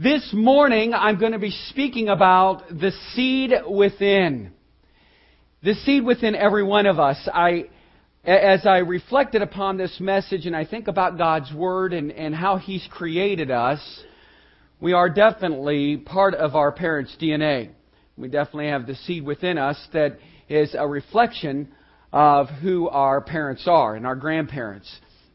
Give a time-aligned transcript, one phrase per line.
[0.00, 4.52] This morning, I'm going to be speaking about the seed within.
[5.64, 7.16] The seed within every one of us.
[7.34, 7.64] I,
[8.22, 12.58] as I reflected upon this message and I think about God's Word and, and how
[12.58, 13.80] He's created us,
[14.78, 17.70] we are definitely part of our parents' DNA.
[18.16, 21.72] We definitely have the seed within us that is a reflection
[22.12, 24.88] of who our parents are and our grandparents.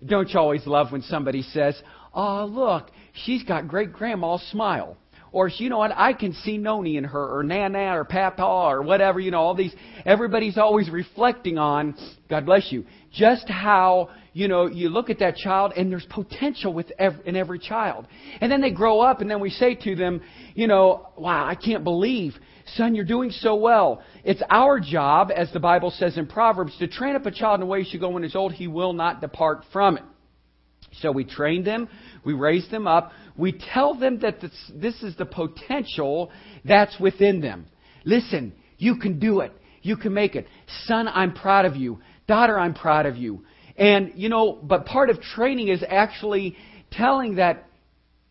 [0.06, 1.82] Don't you always love when somebody says,
[2.14, 2.92] Oh, look,
[3.26, 4.98] she's got great grandma's smile.
[5.32, 8.84] Or you know what, I can see Noni in her, or Nana, or Papa, or
[8.84, 9.74] whatever, you know, all these,
[10.06, 11.96] everybody's always reflecting on,
[12.30, 16.72] God bless you, just how, you know, you look at that child and there's potential
[16.72, 18.06] with every, in every child.
[18.42, 20.22] And then they grow up and then we say to them,
[20.54, 22.36] you know, wow, I can't believe,
[22.76, 24.04] son, you're doing so well.
[24.24, 27.62] It's our job, as the Bible says in Proverbs, to train up a child in
[27.62, 30.04] the way he should go when he's old, he will not depart from it.
[31.02, 31.90] So we train them,
[32.24, 36.32] we raise them up, we tell them that this, this is the potential
[36.64, 37.68] that's within them.
[38.06, 39.54] Listen, you can do it.
[39.82, 40.48] You can make it.
[40.86, 42.00] Son, I'm proud of you.
[42.28, 43.44] Daughter, I'm proud of you.
[43.76, 46.56] And, you know, but part of training is actually
[46.92, 47.68] telling that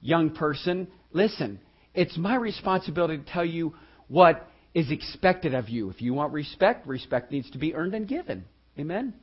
[0.00, 1.60] young person, listen,
[1.94, 3.74] it's my responsibility to tell you
[4.08, 5.90] what is expected of you.
[5.90, 8.44] If you want respect, respect needs to be earned and given.
[8.78, 9.14] Amen?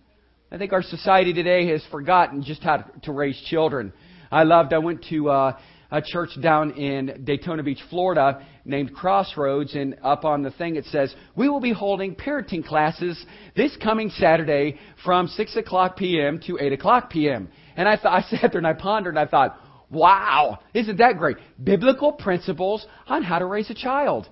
[0.52, 3.94] I think our society today has forgotten just how to raise children.
[4.31, 5.59] I loved, I went to uh,
[5.92, 10.86] a church down in Daytona Beach, Florida, named Crossroads, and up on the thing it
[10.86, 13.23] says, We will be holding parenting classes
[13.55, 16.39] this coming Saturday from 6 o'clock p.m.
[16.47, 17.50] to 8 o'clock p.m.
[17.75, 19.55] And I, th- I sat there and I pondered and I thought,
[19.92, 21.38] Wow, isn't that great?
[21.64, 24.27] Biblical principles on how to raise a child.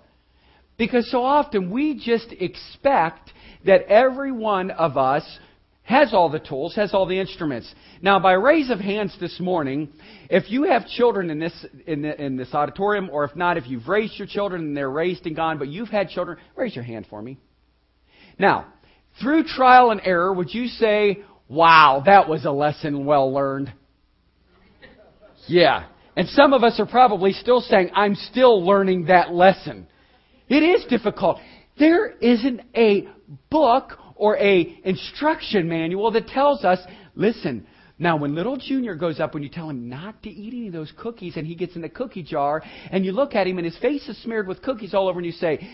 [0.77, 3.31] Because so often we just expect
[3.65, 5.23] that every one of us
[5.87, 7.73] has all the tools, has all the instruments.
[8.01, 9.87] Now, by raise of hands this morning,
[10.29, 13.67] if you have children in this in, the, in this auditorium, or if not, if
[13.67, 16.83] you've raised your children and they're raised and gone, but you've had children, raise your
[16.83, 17.37] hand for me.
[18.37, 18.65] Now,
[19.21, 23.71] through trial and error, would you say, "Wow, that was a lesson well learned"?
[25.47, 25.85] Yeah.
[26.17, 29.87] And some of us are probably still saying, I'm still learning that lesson.
[30.49, 31.37] It is difficult.
[31.79, 33.07] There isn't a
[33.49, 36.79] book or a instruction manual that tells us,
[37.15, 37.65] listen,
[37.99, 40.73] now when little junior goes up, when you tell him not to eat any of
[40.73, 42.61] those cookies and he gets in the cookie jar
[42.91, 45.25] and you look at him and his face is smeared with cookies all over and
[45.25, 45.67] you say,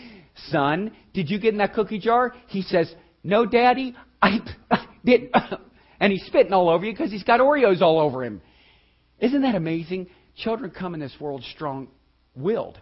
[0.48, 2.34] son, did you get in that cookie jar?
[2.48, 4.38] He says, no daddy, I
[5.04, 5.30] did.
[6.00, 8.40] and he's spitting all over you because he's got Oreos all over him.
[9.18, 10.08] Isn't that amazing?
[10.36, 11.88] Children come in this world strong
[12.34, 12.80] willed.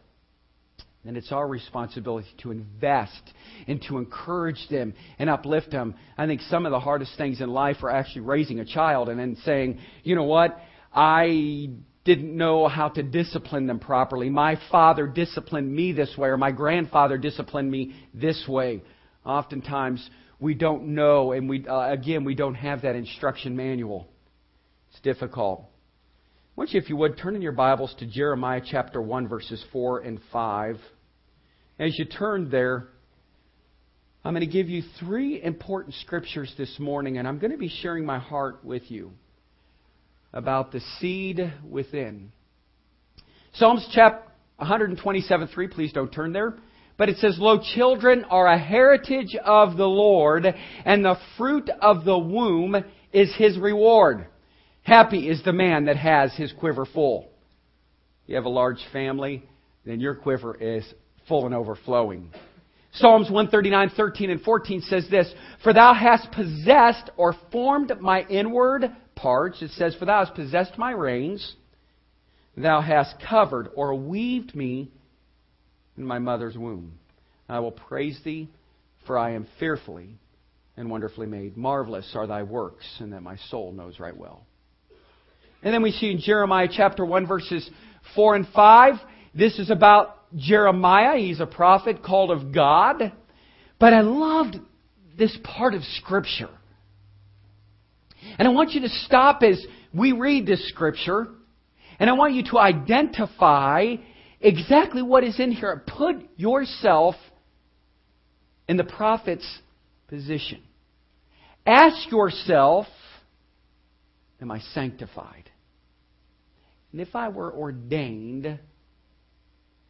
[1.04, 3.22] And it's our responsibility to invest
[3.66, 5.96] and to encourage them and uplift them.
[6.16, 9.18] I think some of the hardest things in life are actually raising a child and
[9.18, 10.56] then saying, you know what,
[10.94, 11.70] I
[12.04, 14.30] didn't know how to discipline them properly.
[14.30, 18.82] My father disciplined me this way, or my grandfather disciplined me this way.
[19.24, 20.08] Oftentimes,
[20.40, 24.08] we don't know, and we, uh, again, we don't have that instruction manual.
[24.90, 25.64] It's difficult.
[26.54, 29.64] I want you, if you would, turn in your Bibles to Jeremiah chapter 1, verses
[29.72, 30.76] 4 and 5.
[31.78, 32.88] As you turn there,
[34.22, 37.70] I'm going to give you three important scriptures this morning, and I'm going to be
[37.70, 39.12] sharing my heart with you
[40.34, 42.32] about the seed within.
[43.54, 46.58] Psalms chapter 127, 3, please don't turn there.
[46.98, 50.44] But it says, Lo, children are a heritage of the Lord,
[50.84, 52.76] and the fruit of the womb
[53.10, 54.26] is his reward.
[54.82, 57.28] Happy is the man that has his quiver full.
[58.26, 59.42] You have a large family,
[59.84, 60.84] then your quiver is
[61.28, 62.30] full and overflowing.
[62.94, 65.32] Psalms 139, 13 and 14 says this,
[65.62, 68.84] For thou hast possessed or formed my inward
[69.14, 69.62] parts.
[69.62, 71.54] It says, For thou hast possessed my reins.
[72.56, 74.90] Thou hast covered or weaved me
[75.96, 76.98] in my mother's womb.
[77.48, 78.48] I will praise thee,
[79.06, 80.18] for I am fearfully
[80.76, 81.56] and wonderfully made.
[81.56, 84.44] Marvelous are thy works, and that my soul knows right well.
[85.62, 87.68] And then we see in Jeremiah chapter 1, verses
[88.14, 88.94] 4 and 5,
[89.34, 91.18] this is about Jeremiah.
[91.18, 93.12] He's a prophet called of God.
[93.78, 94.56] But I loved
[95.16, 96.50] this part of Scripture.
[98.38, 99.64] And I want you to stop as
[99.94, 101.28] we read this Scripture,
[101.98, 103.96] and I want you to identify
[104.40, 105.84] exactly what is in here.
[105.86, 107.14] Put yourself
[108.68, 109.46] in the prophet's
[110.08, 110.62] position.
[111.66, 112.86] Ask yourself,
[114.42, 115.48] Am I sanctified?
[116.92, 118.58] And if I were ordained,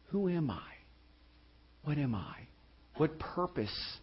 [0.07, 0.61] who am I?
[1.83, 2.35] What am I?
[2.95, 3.97] What purpose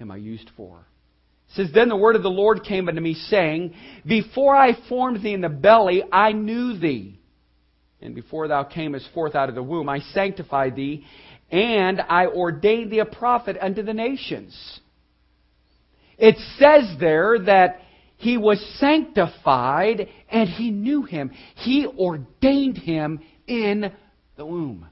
[0.00, 0.78] am I used for?
[1.50, 3.74] It says, Then the word of the Lord came unto me, saying,
[4.04, 7.20] Before I formed thee in the belly, I knew thee.
[8.00, 11.04] and before thou camest forth out of the womb, I sanctified thee,
[11.50, 14.80] and I ordained thee a prophet unto the nations.
[16.16, 17.80] It says there that
[18.18, 21.30] he was sanctified and he knew him.
[21.54, 23.92] He ordained him in
[24.36, 24.86] the womb.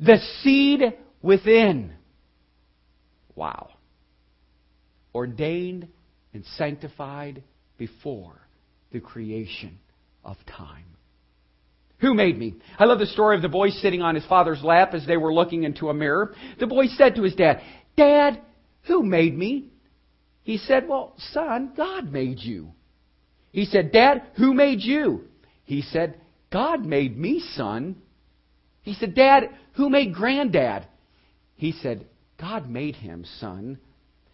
[0.00, 0.82] The seed
[1.22, 1.92] within.
[3.36, 3.70] Wow.
[5.14, 5.86] Ordained
[6.32, 7.44] and sanctified
[7.78, 8.40] before
[8.92, 9.78] the creation
[10.24, 10.84] of time.
[11.98, 12.54] Who made me?
[12.76, 15.32] I love the story of the boy sitting on his father's lap as they were
[15.32, 16.34] looking into a mirror.
[16.58, 17.62] The boy said to his dad,
[17.96, 18.40] Dad,
[18.82, 19.70] who made me?
[20.44, 22.72] He said, Well, son, God made you.
[23.50, 25.24] He said, Dad, who made you?
[25.64, 26.20] He said,
[26.52, 27.96] God made me, son.
[28.82, 30.86] He said, Dad, who made granddad?
[31.56, 32.06] He said,
[32.38, 33.78] God made him, son.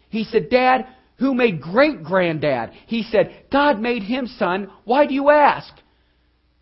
[0.09, 0.87] He said, Dad,
[1.19, 2.71] who made great granddad?
[2.87, 4.71] He said, God made him, son.
[4.85, 5.73] Why do you ask?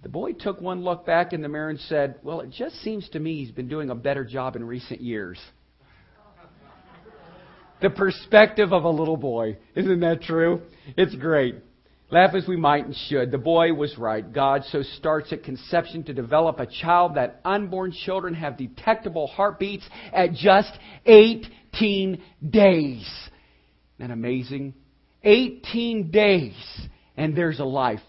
[0.02, 3.08] The boy took one look back in the mirror and said, Well, it just seems
[3.10, 5.38] to me he's been doing a better job in recent years.
[7.80, 9.58] The perspective of a little boy.
[9.74, 10.62] Isn't that true?
[10.96, 11.56] It's great.
[12.10, 13.30] Laugh as we might and should.
[13.30, 14.32] The boy was right.
[14.32, 19.86] God so starts at conception to develop a child that unborn children have detectable heartbeats
[20.12, 20.72] at just
[21.04, 23.00] 18 days.
[23.02, 24.72] Isn't that amazing?
[25.22, 26.54] 18 days,
[27.16, 28.00] and there's a life.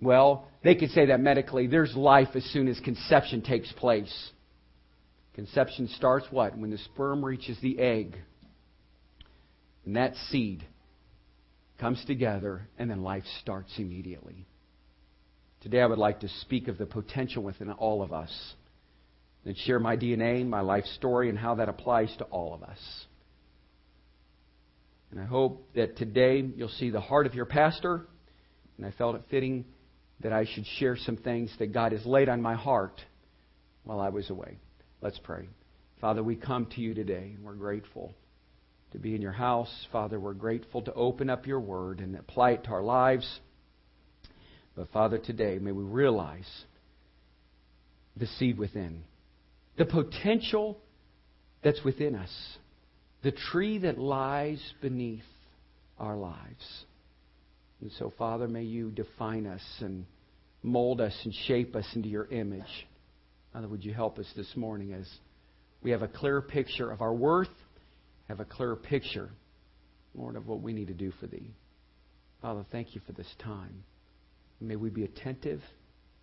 [0.00, 1.68] Well, they could say that medically.
[1.68, 4.30] There's life as soon as conception takes place.
[5.34, 6.56] Conception starts what?
[6.56, 8.16] When the sperm reaches the egg.
[9.84, 10.64] And that seed
[11.78, 14.46] comes together, and then life starts immediately.
[15.60, 18.54] Today, I would like to speak of the potential within all of us
[19.44, 22.78] and share my DNA, my life story, and how that applies to all of us.
[25.10, 28.06] And I hope that today you'll see the heart of your pastor,
[28.76, 29.64] and I felt it fitting
[30.20, 33.00] that I should share some things that God has laid on my heart
[33.84, 34.58] while I was away.
[35.02, 35.48] Let's pray.
[36.00, 38.14] Father, we come to you today, and we're grateful
[38.94, 39.68] to be in your house.
[39.90, 43.28] Father, we're grateful to open up your word and apply it to our lives.
[44.76, 46.48] But Father, today, may we realize
[48.16, 49.02] the seed within,
[49.76, 50.78] the potential
[51.64, 52.30] that's within us,
[53.24, 55.24] the tree that lies beneath
[55.98, 56.84] our lives.
[57.80, 60.06] And so, Father, may you define us and
[60.62, 62.86] mold us and shape us into your image.
[63.52, 65.08] Father, would you help us this morning as
[65.82, 67.48] we have a clear picture of our worth
[68.28, 69.30] have a clearer picture,
[70.14, 71.54] Lord, of what we need to do for Thee.
[72.40, 73.84] Father, thank you for this time.
[74.60, 75.60] May we be attentive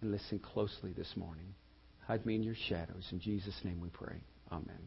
[0.02, 1.54] and listen closely this morning.
[2.08, 3.08] Hide me in your shadows.
[3.12, 4.16] In Jesus' name we pray.
[4.52, 4.80] Amen.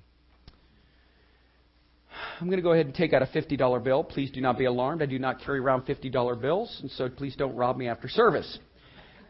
[2.41, 4.05] I'm going to go ahead and take out a $50 bill.
[4.05, 5.03] Please do not be alarmed.
[5.03, 8.59] I do not carry around $50 bills, and so please don't rob me after service.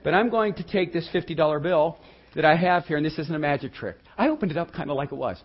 [0.02, 1.98] But I'm going to take this $50 bill
[2.34, 3.96] that I have here, and this isn't a magic trick.
[4.18, 5.42] I opened it up kind of like it was.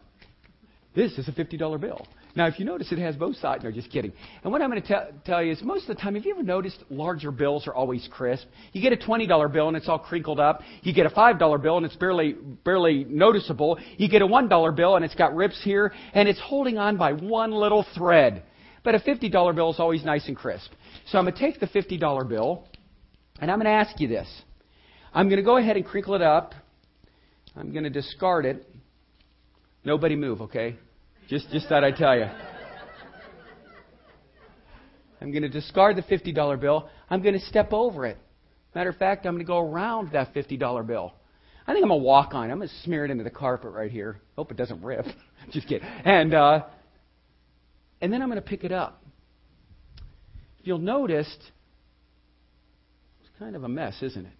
[0.95, 2.05] This is a $50 bill.
[2.35, 3.63] Now, if you notice, it has both sides.
[3.63, 4.13] No, just kidding.
[4.43, 6.33] And what I'm going to te- tell you is most of the time, have you
[6.33, 8.45] ever noticed larger bills are always crisp?
[8.71, 10.61] You get a $20 bill and it's all crinkled up.
[10.83, 12.33] You get a $5 bill and it's barely,
[12.63, 13.79] barely noticeable.
[13.97, 17.13] You get a $1 bill and it's got rips here and it's holding on by
[17.13, 18.43] one little thread.
[18.83, 20.71] But a $50 bill is always nice and crisp.
[21.07, 22.67] So I'm going to take the $50 bill
[23.41, 24.27] and I'm going to ask you this.
[25.13, 26.53] I'm going to go ahead and crinkle it up.
[27.55, 28.67] I'm going to discard it.
[29.83, 30.77] Nobody move, okay?
[31.29, 32.25] Just, just thought I'd tell you.
[35.21, 36.89] I'm going to discard the $50 bill.
[37.09, 38.17] I'm going to step over it.
[38.73, 41.13] Matter of fact, I'm going to go around that $50 bill.
[41.67, 42.51] I think I'm going to walk on it.
[42.51, 44.19] I'm going to smear it into the carpet right here.
[44.35, 45.05] Hope it doesn't rip.
[45.51, 45.87] Just kidding.
[45.87, 46.65] And, uh,
[48.01, 49.03] and then I'm going to pick it up.
[50.59, 51.31] If you'll notice,
[53.21, 54.33] it's kind of a mess, isn't it?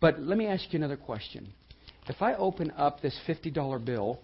[0.00, 1.52] But let me ask you another question.
[2.08, 4.20] If I open up this $50 bill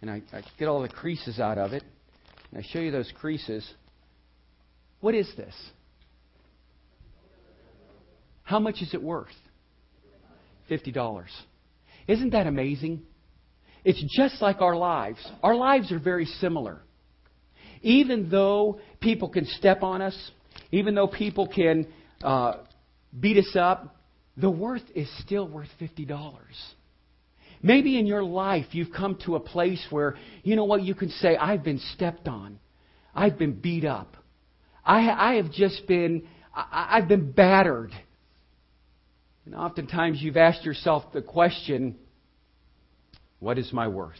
[0.00, 1.82] and I, I get all the creases out of it,
[2.50, 3.68] and I show you those creases.
[5.00, 5.54] What is this?
[8.42, 9.28] How much is it worth?
[10.70, 11.24] $50.
[12.06, 13.02] Isn't that amazing?
[13.84, 15.18] It's just like our lives.
[15.42, 16.80] Our lives are very similar.
[17.82, 20.30] Even though people can step on us,
[20.72, 21.86] even though people can
[22.22, 22.54] uh,
[23.18, 23.96] beat us up,
[24.36, 26.38] the worth is still worth $50.
[27.62, 31.10] Maybe in your life you've come to a place where, you know what, you can
[31.10, 32.58] say, I've been stepped on.
[33.14, 34.16] I've been beat up.
[34.84, 37.92] I, I have just been, I, I've been battered.
[39.44, 41.96] And oftentimes you've asked yourself the question,
[43.40, 44.16] what is my worth?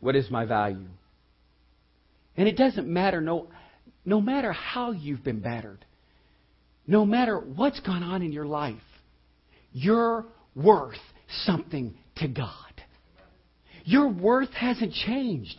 [0.00, 0.88] What is my value?
[2.36, 3.48] And it doesn't matter, no,
[4.04, 5.84] no matter how you've been battered.
[6.86, 8.74] no matter what's gone on in your life,
[9.72, 10.94] you're worth
[11.44, 12.48] something to God.
[13.84, 15.56] Your worth hasn't changed.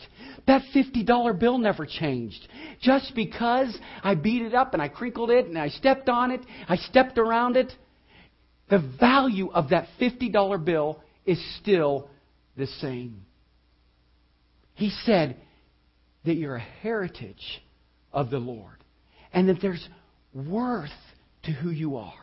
[0.48, 2.48] That $50 bill never changed.
[2.82, 6.42] Just because I beat it up and I crinkled it and I stepped on it,
[6.68, 7.72] I stepped around it,
[8.70, 12.10] the value of that $50 bill is still
[12.58, 13.26] the same.
[14.74, 15.38] He said
[16.26, 17.64] that you're a heritage
[18.12, 18.84] of the Lord
[19.34, 19.88] and that there's
[20.34, 20.90] worth
[21.44, 22.14] to who you are.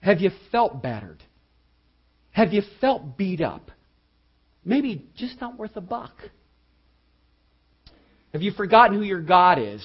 [0.00, 1.22] Have you felt battered?
[2.32, 3.70] Have you felt beat up?
[4.64, 6.12] Maybe just not worth a buck.
[8.32, 9.84] Have you forgotten who your God is?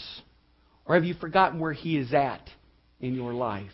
[0.86, 2.48] Or have you forgotten where He is at
[3.00, 3.72] in your life?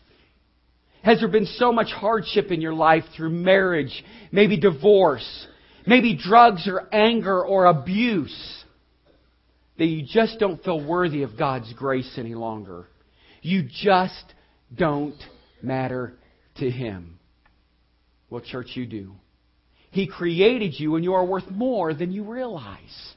[1.04, 5.48] Has there been so much hardship in your life through marriage, maybe divorce,
[5.86, 8.64] maybe drugs or anger or abuse,
[9.78, 12.86] that you just don't feel worthy of God's grace any longer?
[13.42, 14.24] You just
[14.76, 15.18] don't
[15.62, 16.14] matter
[16.62, 17.20] to Him.
[18.30, 19.13] Well, church, you do.
[19.91, 23.13] He created you and you are worth more than you realize.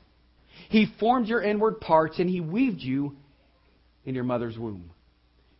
[0.68, 3.16] He formed your inward parts and He weaved you
[4.04, 4.90] in your mother's womb.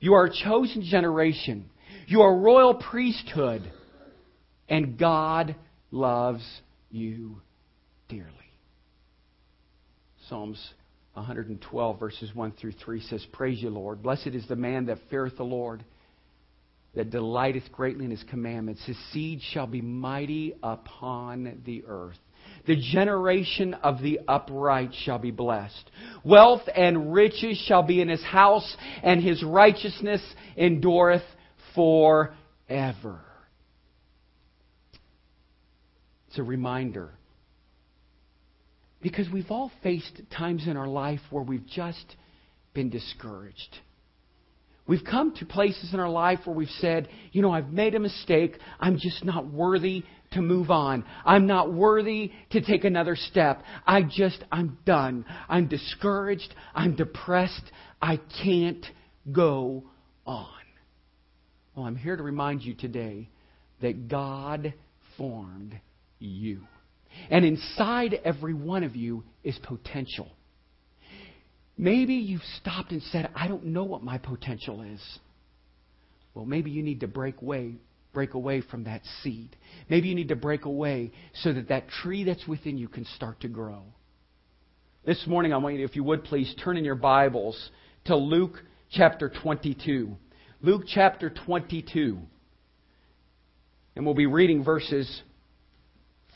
[0.00, 1.70] You are a chosen generation.
[2.08, 3.62] You are a royal priesthood.
[4.68, 5.54] And God
[5.90, 6.42] loves
[6.90, 7.40] you
[8.08, 8.30] dearly.
[10.28, 10.58] Psalms
[11.12, 14.02] 112, verses 1 through 3 says, Praise you, Lord.
[14.02, 15.84] Blessed is the man that feareth the Lord
[16.94, 18.84] that delighteth greatly in his commandments.
[18.84, 22.18] His seed shall be mighty upon the earth.
[22.66, 25.90] The generation of the upright shall be blessed.
[26.24, 30.22] Wealth and riches shall be in his house, and his righteousness
[30.56, 31.22] endureth
[31.74, 33.20] forever.
[36.28, 37.10] It's a reminder.
[39.02, 42.16] Because we've all faced times in our life where we've just
[42.72, 43.78] been discouraged.
[44.86, 48.00] We've come to places in our life where we've said, you know, I've made a
[48.00, 48.58] mistake.
[48.78, 51.04] I'm just not worthy to move on.
[51.24, 53.62] I'm not worthy to take another step.
[53.86, 55.24] I just, I'm done.
[55.48, 56.54] I'm discouraged.
[56.74, 57.62] I'm depressed.
[58.02, 58.84] I can't
[59.32, 59.84] go
[60.26, 60.48] on.
[61.74, 63.30] Well, I'm here to remind you today
[63.80, 64.74] that God
[65.16, 65.80] formed
[66.18, 66.60] you.
[67.30, 70.30] And inside every one of you is potential.
[71.76, 75.00] Maybe you've stopped and said, I don't know what my potential is.
[76.34, 77.74] Well, maybe you need to break away,
[78.12, 79.56] break away from that seed.
[79.88, 81.12] Maybe you need to break away
[81.42, 83.82] so that that tree that's within you can start to grow.
[85.04, 87.70] This morning, I want you, if you would please, turn in your Bibles
[88.06, 90.16] to Luke chapter 22.
[90.62, 92.18] Luke chapter 22.
[93.96, 95.22] And we'll be reading verses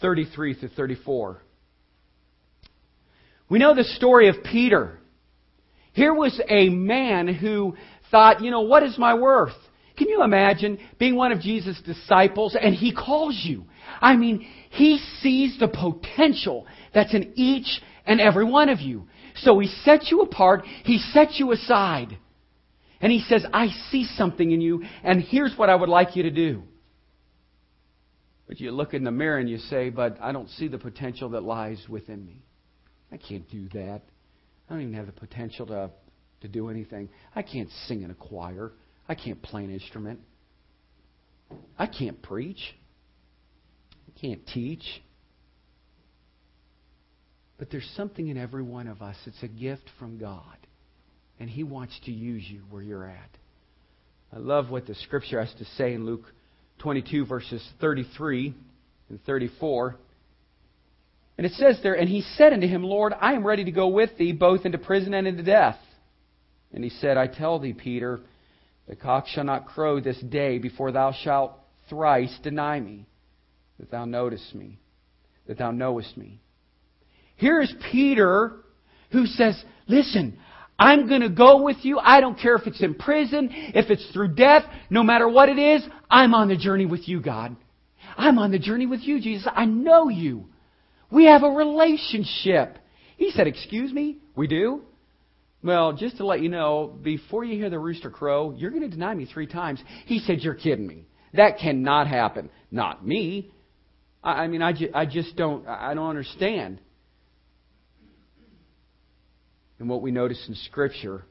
[0.01, 1.43] 33 through 34.
[3.49, 4.99] We know the story of Peter.
[5.99, 7.77] Here was a man who
[8.13, 9.57] thought, you know, what is my worth?
[9.97, 13.65] Can you imagine being one of Jesus' disciples and he calls you?
[14.01, 19.09] I mean, he sees the potential that's in each and every one of you.
[19.39, 22.17] So he sets you apart, he sets you aside.
[23.01, 26.23] And he says, I see something in you, and here's what I would like you
[26.23, 26.63] to do.
[28.47, 31.31] But you look in the mirror and you say, But I don't see the potential
[31.31, 32.45] that lies within me.
[33.11, 34.03] I can't do that.
[34.69, 35.91] I don't even have the potential to,
[36.43, 37.09] to do anything.
[37.35, 38.73] I can't sing in a choir.
[39.09, 40.21] I can't play an instrument.
[41.79, 42.75] I can't preach.
[44.09, 44.85] I can't teach.
[47.59, 49.17] But there's something in every one of us.
[49.27, 50.57] It's a gift from God.
[51.41, 53.31] And He wants to use you where you're at.
[54.33, 56.25] I love what the Scripture has to say in Luke
[56.81, 58.55] 22, verses 33
[59.09, 59.97] and 34.
[61.39, 63.89] And it says there, And he said unto him, Lord, I am ready to go
[63.89, 65.79] with thee both into prison and into death.
[66.75, 68.21] And he said, I tell thee, Peter,
[68.89, 71.53] the cock shall not crow this day before thou shalt
[71.89, 73.07] thrice deny me
[73.79, 74.81] that thou knowest me,
[75.47, 76.41] that thou knowest me.
[77.37, 78.57] Here is Peter
[79.13, 80.39] who says, Listen,
[80.77, 81.99] I'm going to go with you.
[81.99, 85.59] I don't care if it's in prison, if it's through death, no matter what it
[85.59, 87.57] is, I'm on the journey with you, God.
[88.17, 89.47] I'm on the journey with you, Jesus.
[89.55, 90.47] I know you.
[91.11, 92.79] We have a relationship.
[93.17, 94.19] He said, Excuse me?
[94.37, 94.83] We do?
[95.63, 98.89] Well, just to let you know, before you hear the rooster crow, you're going to
[98.89, 99.83] deny me three times.
[100.07, 101.07] He said, You're kidding me.
[101.35, 102.51] That cannot happen.
[102.71, 103.51] Not me.
[104.23, 106.81] I, mean, I, ju- I just don't, I don't understand.
[109.79, 111.25] And what we notice in Scripture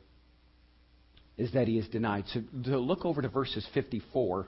[1.38, 2.26] is that he is denied.
[2.34, 4.48] So, to look over to verses 54.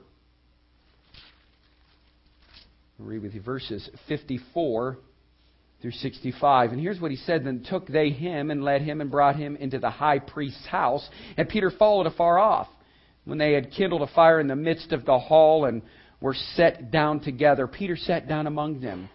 [2.98, 4.98] I'll read with you verses 54
[5.80, 6.72] through 65.
[6.72, 9.56] And here's what he said Then took they him and led him and brought him
[9.56, 12.68] into the high priest's house, and Peter followed afar off.
[13.24, 15.82] When they had kindled a fire in the midst of the hall and
[16.20, 19.08] were set down together, Peter sat down among them.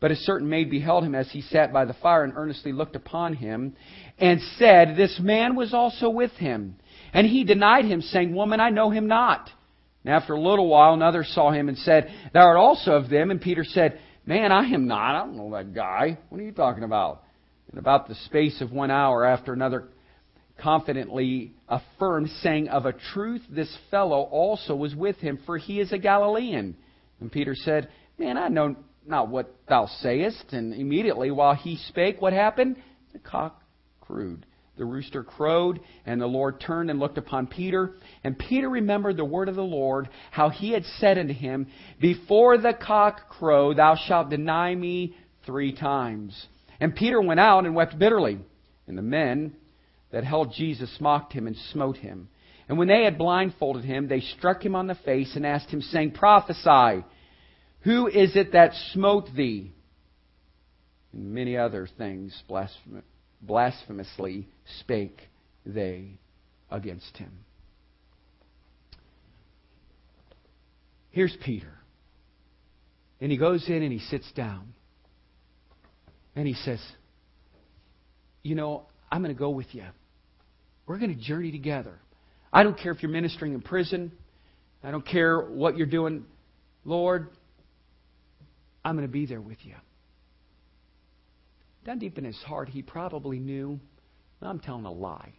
[0.00, 2.96] But a certain maid beheld him as he sat by the fire and earnestly looked
[2.96, 3.76] upon him,
[4.18, 6.76] and said, This man was also with him.
[7.14, 9.48] And he denied him, saying, Woman, I know him not.
[10.04, 13.30] And after a little while, another saw him and said, Thou art also of them.
[13.30, 15.14] And Peter said, Man, I am not.
[15.14, 16.18] I don't know that guy.
[16.28, 17.22] What are you talking about?
[17.72, 19.88] In about the space of one hour after another
[20.60, 25.92] confidently affirmed, saying, Of a truth, this fellow also was with him, for he is
[25.92, 26.76] a Galilean.
[27.20, 27.88] And Peter said,
[28.18, 28.76] Man, I know
[29.06, 30.52] not what thou sayest.
[30.52, 32.76] And immediately while he spake, what happened?
[33.12, 33.60] The cock
[34.00, 34.46] crowed.
[34.78, 37.94] The rooster crowed, and the Lord turned and looked upon Peter.
[38.24, 41.66] And Peter remembered the word of the Lord, how he had said unto him,
[42.00, 45.14] Before the cock crow, thou shalt deny me
[45.44, 46.46] three times.
[46.80, 48.38] And Peter went out and wept bitterly.
[48.86, 49.54] And the men
[50.10, 52.28] that held Jesus mocked him and smote him.
[52.68, 55.82] And when they had blindfolded him, they struck him on the face and asked him,
[55.82, 57.04] saying, Prophesy,
[57.80, 59.72] who is it that smote thee?
[61.12, 63.04] And many other things blasphemous
[63.42, 64.46] blasphemously
[64.80, 65.20] spake
[65.66, 66.12] they
[66.70, 67.32] against him.
[71.10, 71.72] Here's Peter.
[73.20, 74.72] And he goes in and he sits down.
[76.34, 76.80] And he says,
[78.42, 79.84] You know, I'm going to go with you.
[80.86, 81.98] We're going to journey together.
[82.52, 84.12] I don't care if you're ministering in prison.
[84.82, 86.24] I don't care what you're doing.
[86.84, 87.28] Lord,
[88.84, 89.74] I'm going to be there with you.
[91.84, 93.80] Down deep in his heart, he probably knew,
[94.40, 95.32] I'm telling a lie.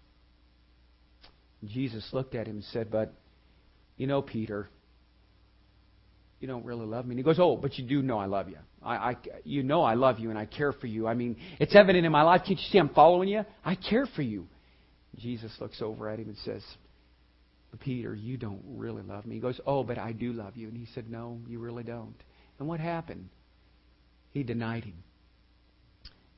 [1.66, 3.14] Jesus looked at him and said, But,
[3.98, 4.70] you know, Peter,
[6.40, 7.12] you don't really love me.
[7.12, 8.58] And he goes, Oh, but you do know I love you.
[8.82, 11.08] I, I, you know I love you and I care for you.
[11.08, 12.42] I mean, it's evident in my life.
[12.46, 13.46] Can't you see I'm following you?
[13.64, 14.48] I care for you.
[15.18, 16.62] Jesus looks over at him and says,
[17.80, 19.36] Peter, you don't really love me.
[19.36, 20.68] He goes, Oh, but I do love you.
[20.68, 22.16] And he said, No, you really don't.
[22.60, 23.30] And what happened?
[24.32, 25.04] He denied him.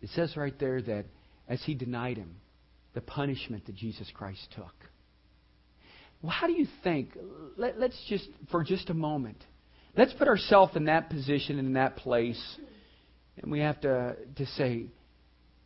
[0.05, 1.05] It says right there that
[1.49, 2.35] as he denied him,
[2.93, 4.75] the punishment that Jesus Christ took.
[6.21, 7.17] Well, how do you think?
[7.57, 9.43] Let, us just, for just a moment,
[9.97, 12.39] let's put ourselves in that position, and in that place,
[13.41, 14.85] and we have to, to say,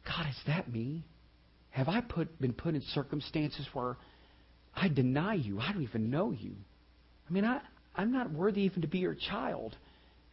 [0.05, 1.03] God, is that me?
[1.71, 3.97] Have I put, been put in circumstances where
[4.73, 5.59] I deny you?
[5.59, 6.53] I don't even know you.
[7.29, 7.59] I mean, I,
[7.93, 9.75] I'm not worthy even to be your child.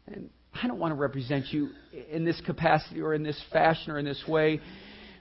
[0.07, 0.31] And
[0.63, 1.71] I don't want to represent you
[2.11, 4.61] in this capacity or in this fashion or in this way.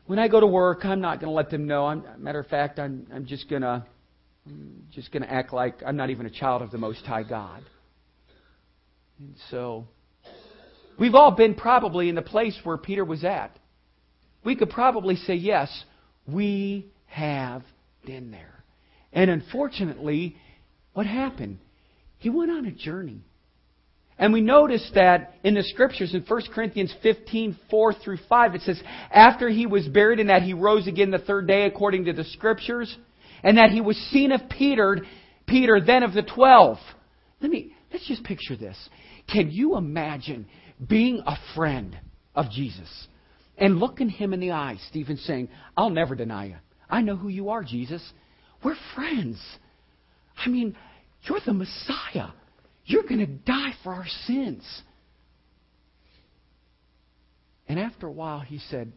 [0.07, 1.85] When I go to work, I'm not going to let them know.
[1.87, 3.85] I'm, matter of fact, I'm, I'm just going to
[4.91, 7.63] just going to act like I'm not even a child of the Most High God.
[9.19, 9.87] And so,
[10.99, 13.57] we've all been probably in the place where Peter was at.
[14.43, 15.83] We could probably say, yes,
[16.27, 17.63] we have
[18.05, 18.63] been there.
[19.11, 20.35] And unfortunately,
[20.93, 21.57] what happened?
[22.19, 23.21] He went on a journey.
[24.17, 28.61] And we notice that in the scriptures in 1 Corinthians 15, 4 through 5, it
[28.61, 32.13] says, After he was buried and that he rose again the third day according to
[32.13, 32.95] the scriptures,
[33.43, 35.01] and that he was seen of Peter,
[35.45, 36.77] Peter then of the twelve.
[37.41, 38.77] Let me, let's just picture this.
[39.31, 40.47] Can you imagine
[40.87, 41.97] being a friend
[42.33, 43.07] of Jesus
[43.57, 46.55] and looking him in the eyes, Stephen saying, I'll never deny you.
[46.89, 48.01] I know who you are, Jesus.
[48.63, 49.41] We're friends.
[50.37, 50.75] I mean,
[51.23, 52.29] you're the Messiah.
[52.85, 54.63] You're going to die for our sins.
[57.67, 58.91] And after a while, he said,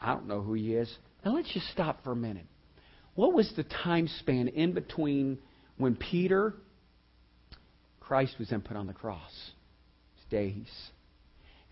[0.00, 0.92] I don't know who he is.
[1.24, 2.46] Now let's just stop for a minute.
[3.14, 5.38] What was the time span in between
[5.76, 6.54] when Peter,
[8.00, 9.50] Christ was then put on the cross?
[10.30, 10.68] Days.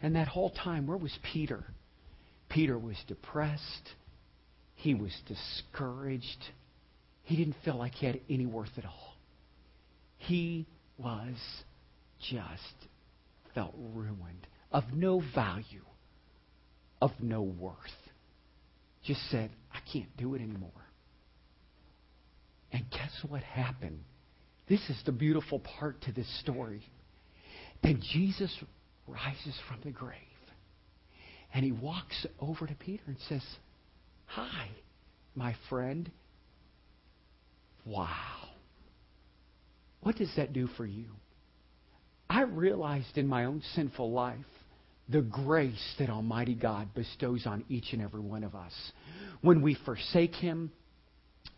[0.02, 1.64] And that whole time, where was Peter?
[2.48, 3.62] Peter was depressed.
[4.74, 6.44] He was discouraged.
[7.22, 9.14] He didn't feel like he had any worth at all.
[10.18, 10.66] He
[10.98, 11.36] was
[12.20, 12.88] just
[13.54, 15.84] felt ruined, of no value,
[17.00, 17.74] of no worth.
[19.04, 20.70] Just said, I can't do it anymore.
[22.72, 24.00] And guess what happened?
[24.68, 26.82] This is the beautiful part to this story.
[27.82, 28.54] Then Jesus
[29.06, 30.18] rises from the grave.
[31.54, 33.42] And he walks over to Peter and says,
[34.26, 34.68] Hi,
[35.34, 36.10] my friend.
[37.86, 38.47] Wow.
[40.00, 41.06] What does that do for you?
[42.30, 44.38] I realized in my own sinful life
[45.08, 48.72] the grace that Almighty God bestows on each and every one of us.
[49.40, 50.70] When we forsake Him,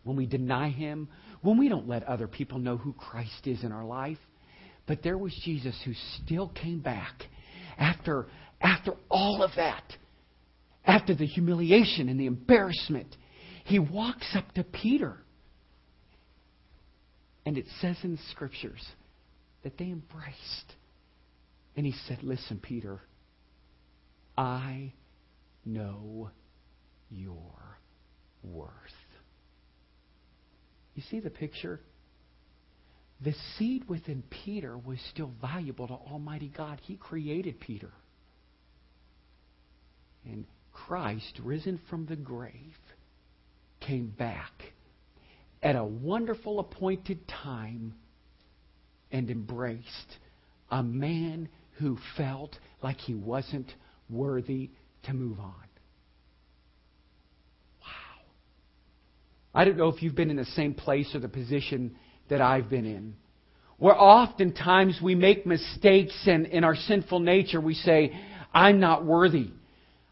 [0.03, 1.09] when we deny Him,
[1.41, 4.17] when we don't let other people know who Christ is in our life.
[4.87, 7.13] But there was Jesus who still came back
[7.77, 8.27] after
[8.61, 9.83] after all of that,
[10.85, 13.15] after the humiliation and the embarrassment,
[13.65, 15.17] he walks up to Peter.
[17.45, 18.85] And it says in the scriptures
[19.63, 20.75] that they embraced.
[21.75, 22.99] And he said, Listen, Peter,
[24.37, 24.93] I
[25.65, 26.31] know
[27.09, 27.77] your
[28.43, 28.69] worth.
[30.95, 31.79] You see the picture?
[33.23, 36.79] The seed within Peter was still valuable to Almighty God.
[36.83, 37.91] He created Peter.
[40.25, 42.53] And Christ, risen from the grave,
[43.79, 44.51] came back
[45.63, 47.93] at a wonderful appointed time
[49.11, 50.17] and embraced
[50.69, 53.71] a man who felt like he wasn't
[54.09, 54.69] worthy
[55.03, 55.53] to move on.
[57.81, 58.23] Wow.
[59.53, 61.95] I don't know if you've been in the same place or the position
[62.29, 63.15] that I've been in.
[63.77, 68.15] Where oftentimes we make mistakes and in our sinful nature we say,
[68.53, 69.51] I'm not worthy.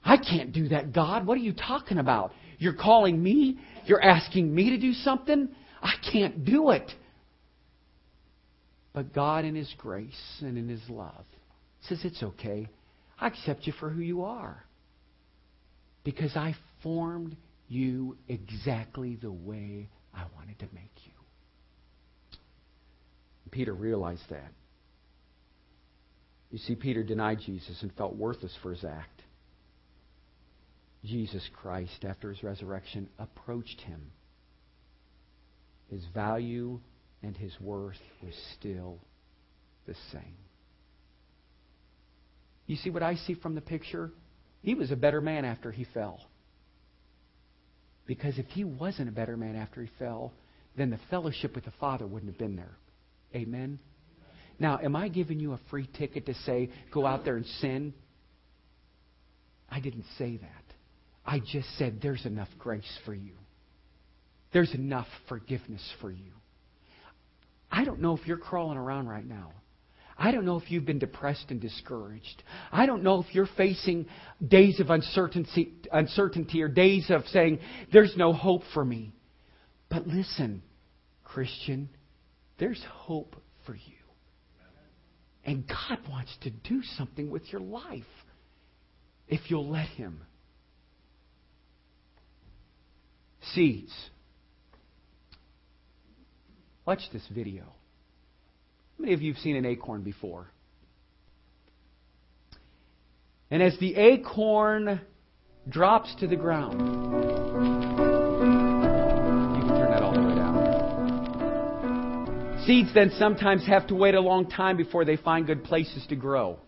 [0.04, 1.28] I can't do that, God.
[1.28, 2.34] What are you talking about?
[2.58, 3.60] You're calling me?
[3.90, 5.50] You're asking me to do something?
[5.82, 6.92] I can't do it.
[8.94, 11.26] But God, in His grace and in His love,
[11.88, 12.70] says, It's okay.
[13.20, 14.64] I accept you for who you are.
[16.04, 17.36] Because I formed
[17.68, 21.12] you exactly the way I wanted to make you.
[23.50, 24.52] Peter realized that.
[26.52, 29.19] You see, Peter denied Jesus and felt worthless for his act.
[31.04, 34.12] Jesus Christ, after his resurrection, approached him.
[35.90, 36.80] His value
[37.24, 39.00] and his worth was still
[39.88, 40.38] the same.
[42.68, 44.12] You see what I see from the picture?
[44.62, 46.20] He was a better man after he fell.
[48.06, 50.34] Because if he wasn't a better man after he fell,
[50.78, 52.78] then the fellowship with the Father wouldn't have been there.
[53.34, 53.80] Amen?
[54.60, 57.94] Now, am I giving you a free ticket to say, go out there and sin?
[59.70, 60.69] I didn't say that.
[61.30, 63.34] I just said there's enough grace for you.
[64.52, 66.32] There's enough forgiveness for you.
[67.72, 69.52] I don't know if you're crawling around right now.
[70.18, 72.42] I don't know if you've been depressed and discouraged.
[72.72, 74.08] I don't know if you're facing
[74.46, 77.60] days of uncertainty, uncertainty or days of saying,
[77.94, 79.14] there's no hope for me.
[79.88, 80.64] But listen,
[81.24, 81.90] Christian,
[82.58, 83.36] there's hope
[83.68, 83.98] for you.
[85.46, 88.02] And God wants to do something with your life
[89.28, 90.22] if you'll let Him.
[93.54, 93.94] Seeds.
[96.86, 97.64] Watch this video.
[97.64, 97.72] How
[99.00, 100.48] many of you have seen an acorn before?
[103.52, 105.02] And as the acorn
[105.68, 106.80] drops to the ground,
[109.56, 110.60] you can turn that all the way down.
[112.66, 116.16] Seeds then sometimes have to wait a long time before they find good places to
[116.16, 116.60] grow.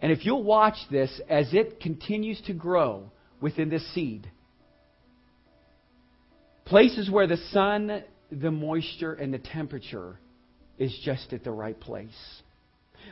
[0.00, 4.30] And if you'll watch this as it continues to grow within this seed,
[6.68, 10.18] Places where the sun, the moisture, and the temperature
[10.78, 12.42] is just at the right place.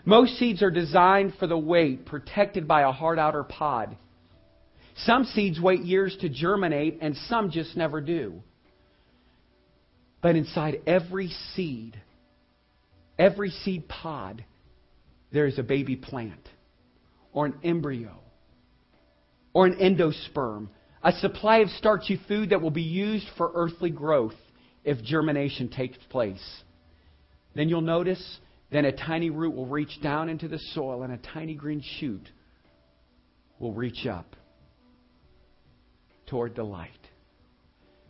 [0.05, 3.97] Most seeds are designed for the wait, protected by a hard outer pod.
[4.99, 8.43] Some seeds wait years to germinate, and some just never do.
[10.21, 11.99] But inside every seed,
[13.19, 14.45] every seed pod,
[15.33, 16.47] there is a baby plant,
[17.33, 18.19] or an embryo,
[19.55, 20.69] or an endosperm
[21.07, 24.35] a supply of starchy food that will be used for earthly growth
[24.83, 26.65] if germination takes place.
[27.55, 28.41] Then you'll notice
[28.73, 32.29] then a tiny root will reach down into the soil and a tiny green shoot
[33.61, 34.35] will reach up
[36.27, 36.91] toward the light.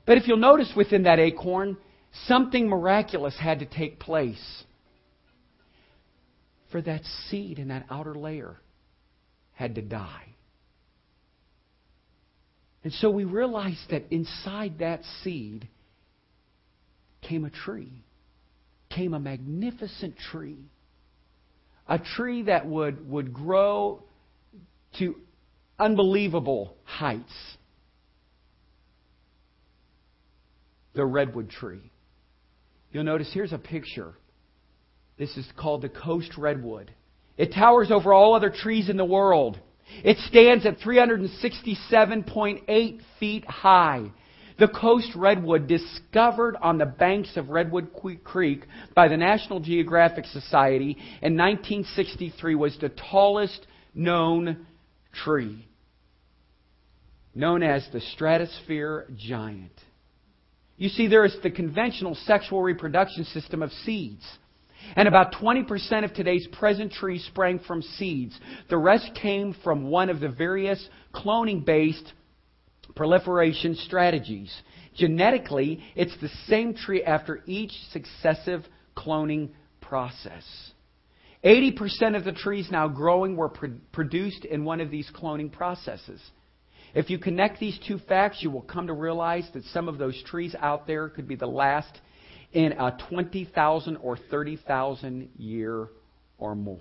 [0.07, 1.77] But if you'll notice within that acorn,
[2.25, 4.65] something miraculous had to take place.
[6.73, 8.57] For that seed in that outer layer
[9.53, 10.37] had to die.
[12.87, 15.67] And so we realized that inside that seed
[17.21, 18.05] came a tree,
[18.91, 20.71] came a magnificent tree.
[21.89, 24.05] A tree that would, would grow
[25.01, 25.17] to
[25.81, 27.35] unbelievable heights.
[30.95, 31.91] The redwood tree.
[32.93, 34.15] You'll notice here's a picture.
[35.19, 36.93] This is called the coast redwood.
[37.37, 39.59] It towers over all other trees in the world.
[40.05, 44.13] It stands at 367.8 feet high.
[44.59, 47.91] The coast redwood, discovered on the banks of Redwood
[48.25, 54.67] Creek by the National Geographic Society in 1963, was the tallest known
[55.13, 55.69] tree,
[57.35, 59.79] known as the stratosphere giant.
[60.79, 64.25] You see, there is the conventional sexual reproduction system of seeds.
[64.95, 68.39] And about 20% of today's present trees sprang from seeds.
[68.71, 72.13] The rest came from one of the various cloning based
[72.95, 74.55] proliferation strategies.
[74.95, 78.65] Genetically, it's the same tree after each successive
[78.97, 80.45] cloning process.
[81.45, 86.21] 80% of the trees now growing were pro- produced in one of these cloning processes.
[86.95, 90.21] If you connect these two facts, you will come to realize that some of those
[90.25, 92.01] trees out there could be the last
[92.53, 95.89] in a 20,000 or 30,000 year
[96.39, 96.79] or more.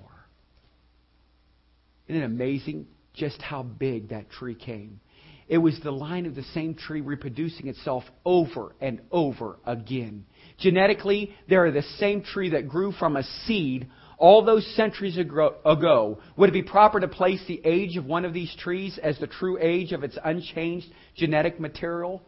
[2.08, 5.00] Isn't it amazing just how big that tree came?
[5.48, 10.26] It was the line of the same tree reproducing itself over and over again.
[10.58, 16.20] Genetically, they are the same tree that grew from a seed all those centuries ago.
[16.38, 19.28] Would it be proper to place the age of one of these trees as the
[19.28, 22.24] true age of its unchanged genetic material,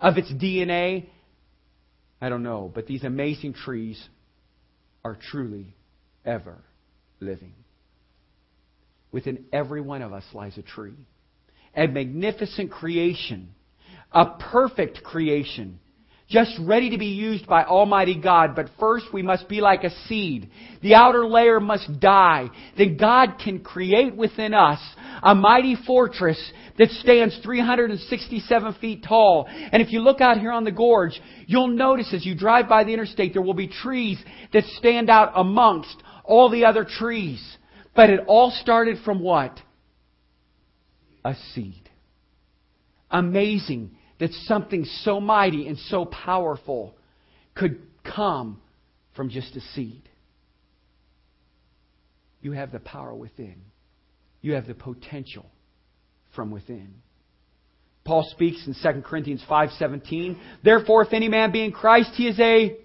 [0.00, 1.08] of its DNA?
[2.22, 4.00] I don't know, but these amazing trees
[5.04, 5.74] are truly
[6.24, 6.56] ever
[7.18, 7.52] living.
[9.10, 10.94] Within every one of us lies a tree
[11.74, 13.48] a magnificent creation,
[14.12, 15.80] a perfect creation,
[16.32, 18.56] just ready to be used by Almighty God.
[18.56, 20.50] But first we must be like a seed.
[20.82, 22.48] The outer layer must die.
[22.76, 24.80] Then God can create within us
[25.22, 26.40] a mighty fortress
[26.78, 29.46] that stands 367 feet tall.
[29.48, 32.82] And if you look out here on the gorge, you'll notice as you drive by
[32.82, 34.18] the interstate, there will be trees
[34.52, 37.40] that stand out amongst all the other trees.
[37.94, 39.60] But it all started from what?
[41.24, 41.88] a seed.
[43.10, 46.94] Amazing that something so mighty and so powerful
[47.56, 48.62] could come
[49.16, 50.08] from just a seed.
[52.40, 53.56] You have the power within.
[54.40, 55.46] You have the potential
[56.36, 56.94] from within.
[58.04, 62.38] Paul speaks in 2 Corinthians 5:17, "Therefore if any man be in Christ, he is
[62.38, 62.78] a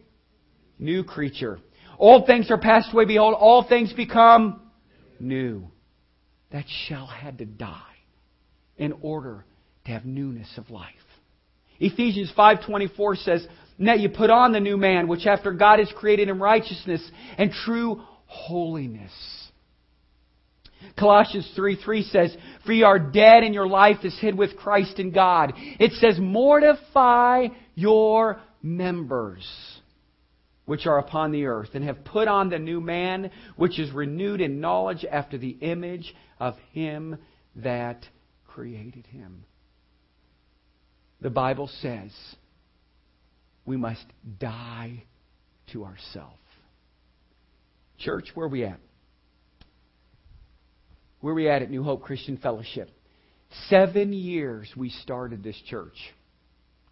[0.80, 1.60] new creature.
[2.00, 4.60] Old things are passed away, behold, all things become
[5.20, 5.70] new."
[6.50, 7.98] That shell had to die
[8.76, 9.46] in order
[9.86, 11.07] to have newness of life.
[11.80, 16.30] Ephesians 5:24 says, "Now you put on the new man, which after God is created
[16.30, 19.12] in righteousness and true holiness."
[20.98, 22.36] Colossians 3 3 says,
[22.66, 25.54] For you are dead and your life is hid with Christ in God.
[25.80, 29.46] It says, Mortify your members
[30.68, 34.42] which are upon the earth, and have put on the new man, which is renewed
[34.42, 37.18] in knowledge after the image of him
[37.56, 38.06] that
[38.46, 39.46] created him.
[41.22, 42.12] The Bible says
[43.66, 44.06] we must
[44.40, 45.04] die
[45.74, 46.38] to ourselves.
[48.00, 48.80] Church, where are we at?
[51.20, 52.90] Where are we at at New Hope Christian Fellowship?
[53.70, 55.98] Seven years we started this church.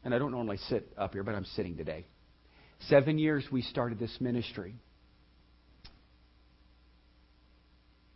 [0.03, 2.05] And I don't normally sit up here, but I'm sitting today.
[2.87, 4.75] Seven years we started this ministry.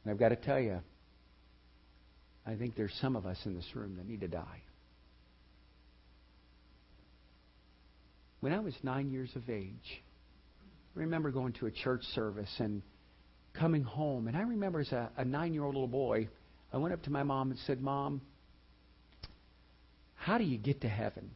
[0.03, 0.79] And I've got to tell you,
[2.45, 4.63] I think there's some of us in this room that need to die.
[8.41, 10.03] When I was nine years of age,
[10.95, 12.81] I remember going to a church service and
[13.53, 14.27] coming home.
[14.27, 16.29] And I remember as a, a nine year old little boy,
[16.71, 18.21] I went up to my mom and said, Mom,
[20.15, 21.31] how do you get to heaven?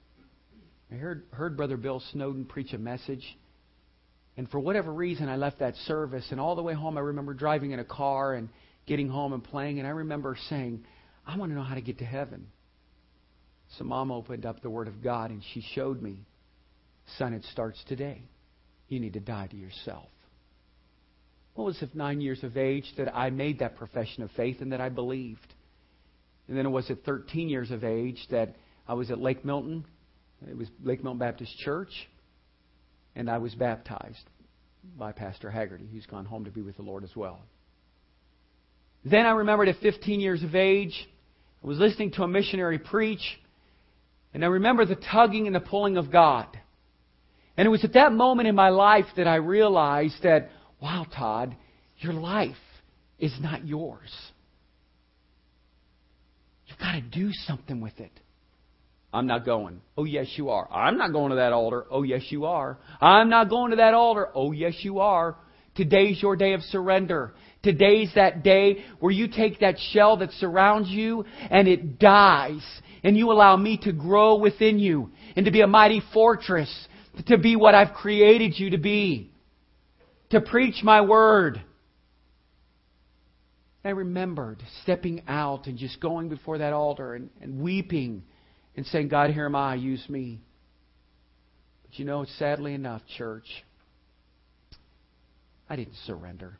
[0.92, 3.24] I heard, heard Brother Bill Snowden preach a message.
[4.38, 6.26] And for whatever reason, I left that service.
[6.32, 8.50] And all the way home, I remember driving in a car and
[8.86, 9.80] getting home and playing.
[9.80, 10.86] And I remember saying,
[11.26, 12.48] I want to know how to get to heaven.
[13.78, 16.20] So mom opened up the Word of God and she showed me,
[17.18, 18.24] son, it starts today.
[18.88, 20.10] You need to die to yourself.
[21.56, 24.72] What was it, nine years of age, that I made that profession of faith and
[24.72, 25.54] that I believed?
[26.48, 28.56] And then it was at 13 years of age that
[28.88, 29.86] I was at Lake Milton.
[30.50, 31.92] It was Lake Milton Baptist Church.
[33.16, 34.24] And I was baptized
[34.98, 37.40] by Pastor Haggerty, who's gone home to be with the Lord as well.
[39.06, 41.08] Then I remembered at 15 years of age,
[41.64, 43.40] I was listening to a missionary preach,
[44.34, 46.48] and I remember the tugging and the pulling of God.
[47.58, 50.50] And it was at that moment in my life that I realized that,
[50.82, 51.56] wow, Todd,
[51.98, 52.56] your life
[53.20, 54.12] is not yours.
[56.66, 58.12] You've got to do something with it.
[59.14, 59.82] I'm not going.
[59.96, 60.68] Oh, yes, you are.
[60.72, 61.86] I'm not going to that altar.
[61.92, 62.80] Oh, yes, you are.
[63.00, 64.30] I'm not going to that altar.
[64.34, 65.36] Oh, yes, you are.
[65.76, 67.34] Today's your day of surrender.
[67.62, 72.64] Today's that day where you take that shell that surrounds you and it dies.
[73.04, 76.88] And you allow me to grow within you and to be a mighty fortress,
[77.28, 79.32] to be what I've created you to be,
[80.32, 81.62] to preach my word.
[83.86, 88.24] I remembered stepping out and just going before that altar and, and weeping
[88.76, 90.40] and saying, God, here am I, use me.
[91.84, 93.46] But you know, sadly enough, church,
[95.70, 96.58] I didn't surrender.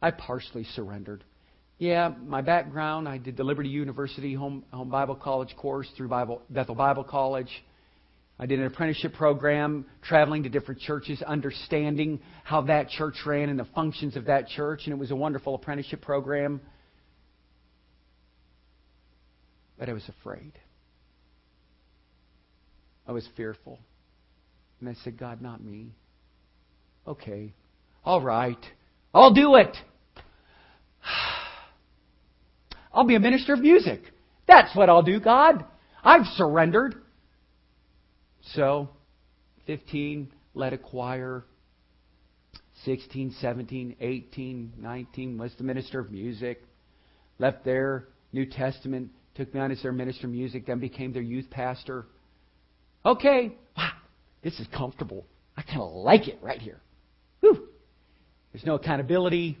[0.00, 1.24] I partially surrendered.
[1.78, 6.42] Yeah, my background, I did the Liberty University Home, Home Bible College course through Bible,
[6.48, 7.50] Bethel Bible College.
[8.38, 13.58] I did an apprenticeship program, traveling to different churches, understanding how that church ran and
[13.58, 16.60] the functions of that church, and it was a wonderful apprenticeship program.
[19.78, 20.52] But I was afraid.
[23.06, 23.78] I was fearful.
[24.80, 25.94] And I said, God, not me.
[27.06, 27.54] Okay.
[28.04, 28.58] All right.
[29.14, 29.74] I'll do it.
[32.92, 34.00] I'll be a minister of music.
[34.46, 35.64] That's what I'll do, God.
[36.04, 36.96] I've surrendered.
[38.54, 38.88] So,
[39.66, 41.44] 15, led a choir.
[42.84, 46.62] 16, 17, 18, 19, was the minister of music.
[47.38, 51.22] Left there, New Testament, took me on as their minister of music, then became their
[51.22, 52.06] youth pastor.
[53.04, 53.90] Okay, wow,
[54.42, 55.26] this is comfortable.
[55.56, 56.80] I kind of like it right here.
[57.40, 57.68] Whew.
[58.52, 59.58] There's no accountability.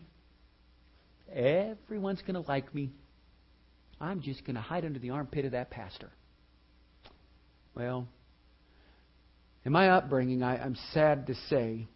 [1.32, 2.90] Everyone's going to like me.
[4.00, 6.10] I'm just going to hide under the armpit of that pastor.
[7.74, 8.08] Well,
[9.66, 11.88] in my upbringing, I, I'm sad to say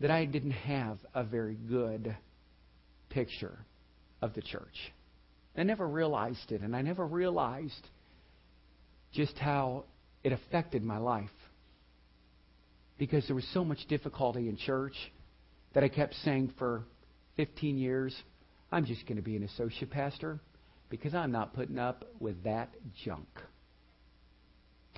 [0.00, 2.16] that I didn't have a very good
[3.10, 3.58] picture
[4.22, 4.74] of the church.
[5.54, 7.88] I never realized it, and I never realized
[9.12, 9.84] just how
[10.24, 11.28] it affected my life.
[12.96, 14.94] Because there was so much difficulty in church
[15.74, 16.84] that I kept saying for
[17.36, 18.16] 15 years,
[18.72, 20.40] I'm just going to be an associate pastor
[20.88, 22.70] because I'm not putting up with that
[23.04, 23.28] junk.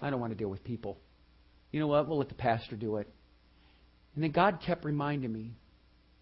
[0.01, 0.99] I don't want to deal with people.
[1.73, 2.09] You know what?
[2.09, 3.09] We'll let the pastor do it.
[4.15, 5.51] And then God kept reminding me,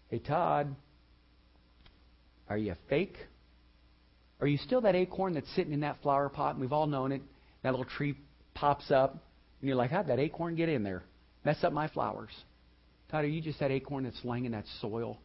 [0.09, 0.75] hey, Todd,
[2.49, 3.15] are you a fake?
[4.41, 6.51] Are you still that acorn that's sitting in that flower pot?
[6.51, 7.21] And we've all known it.
[7.63, 8.15] That little tree
[8.53, 9.11] pops up.
[9.11, 11.03] And you're like, how'd that acorn get in there?
[11.45, 12.31] Mess up my flowers.
[13.09, 15.17] Todd, are you just that acorn that's laying in that soil?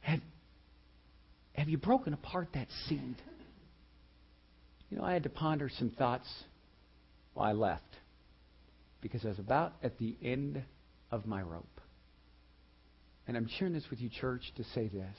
[0.00, 0.20] Have,
[1.52, 3.16] have you broken apart that seed?
[4.90, 6.26] You know, I had to ponder some thoughts
[7.34, 7.95] while I left
[9.06, 10.62] because I was about at the end
[11.10, 11.80] of my rope.
[13.28, 15.16] And I'm sharing this with you, church, to say this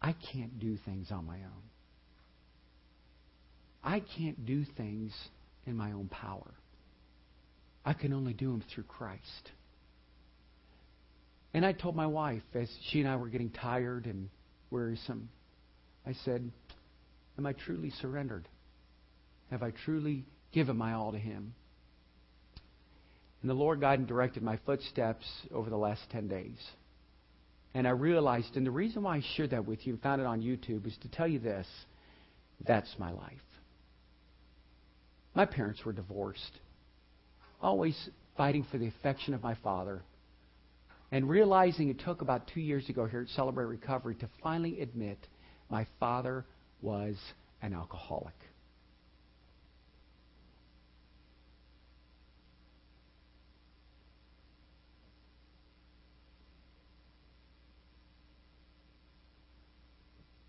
[0.00, 1.62] I can't do things on my own.
[3.82, 5.12] I can't do things
[5.66, 6.54] in my own power.
[7.84, 9.50] I can only do them through Christ.
[11.54, 14.28] And I told my wife, as she and I were getting tired and
[14.70, 15.30] wearisome,
[16.06, 16.50] I said,
[17.38, 18.46] Am I truly surrendered?
[19.50, 21.54] Have I truly given my all to Him?
[23.40, 26.58] And the Lord guided and directed my footsteps over the last 10 days.
[27.74, 30.26] And I realized, and the reason why I shared that with you and found it
[30.26, 31.66] on YouTube is to tell you this
[32.66, 33.38] that's my life.
[35.34, 36.58] My parents were divorced,
[37.62, 37.96] always
[38.36, 40.02] fighting for the affection of my father
[41.10, 45.18] and realizing it took about two years ago here at Celebrate Recovery to finally admit
[45.70, 46.44] my father
[46.82, 47.16] was
[47.62, 48.34] an alcoholic.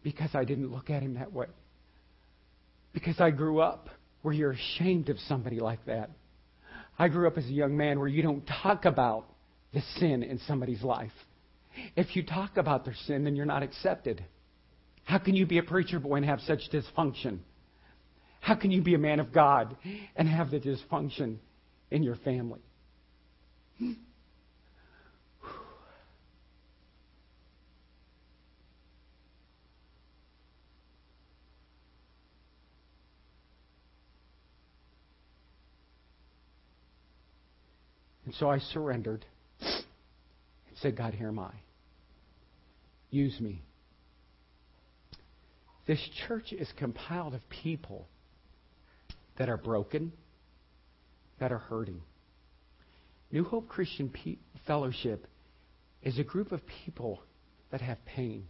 [0.04, 1.48] Because I didn't look at him that way.
[2.94, 3.90] Because I grew up
[4.22, 6.10] where you're ashamed of somebody like that.
[6.98, 9.26] I grew up as a young man where you don't talk about
[9.74, 11.12] the sin in somebody's life.
[11.96, 14.24] If you talk about their sin, then you're not accepted.
[15.04, 17.40] How can you be a preacher boy and have such dysfunction?
[18.42, 19.76] How can you be a man of God
[20.16, 21.38] and have the dysfunction
[21.92, 22.60] in your family?
[38.30, 39.26] And so I surrendered
[39.60, 41.50] and said, God, here am I.
[43.10, 43.64] Use me.
[45.88, 48.08] This church is compiled of people
[49.40, 50.12] that are broken,
[51.40, 52.04] that are hurting.
[53.32, 54.38] New Hope Christian Pe-
[54.68, 55.26] Fellowship
[56.04, 57.24] is a group of people
[57.72, 58.48] that have pain.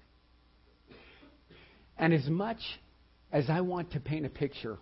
[1.98, 2.60] And as much
[3.32, 4.78] as I want to paint a picture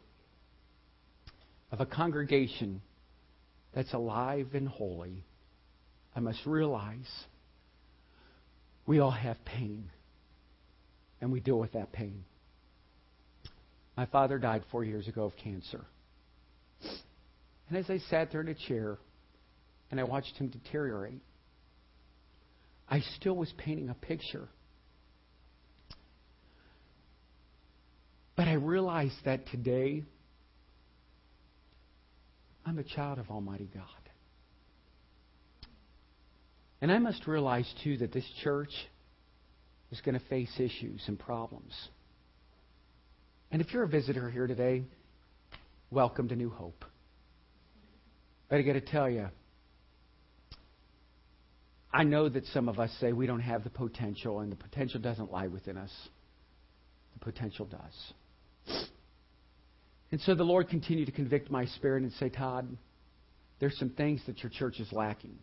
[1.72, 2.82] of a congregation
[3.78, 5.24] that's alive and holy,
[6.16, 7.08] I must realize
[8.88, 9.92] we all have pain,
[11.22, 12.24] and we deal with that pain.
[13.96, 15.86] My father died four years ago of cancer.
[17.70, 18.98] And as I sat there in a chair
[19.92, 21.22] and I watched him deteriorate,
[22.90, 24.50] I still was painting a picture.
[28.36, 30.04] But I realized that today
[32.68, 33.84] I'm a child of Almighty God.
[36.82, 38.72] And I must realize, too, that this church
[39.90, 41.74] is going to face issues and problems.
[43.52, 44.84] And if you're a visitor here today,
[45.92, 46.84] welcome to New Hope.
[48.50, 49.30] But I got to tell you,
[51.94, 55.00] I know that some of us say we don't have the potential, and the potential
[55.00, 55.92] doesn't lie within us.
[57.14, 58.88] The potential does.
[60.12, 62.78] And so the Lord continued to convict my spirit and say, Todd,
[63.60, 65.38] there's some things that your church is lacking.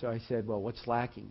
[0.00, 1.30] So I said, Well, what's lacking?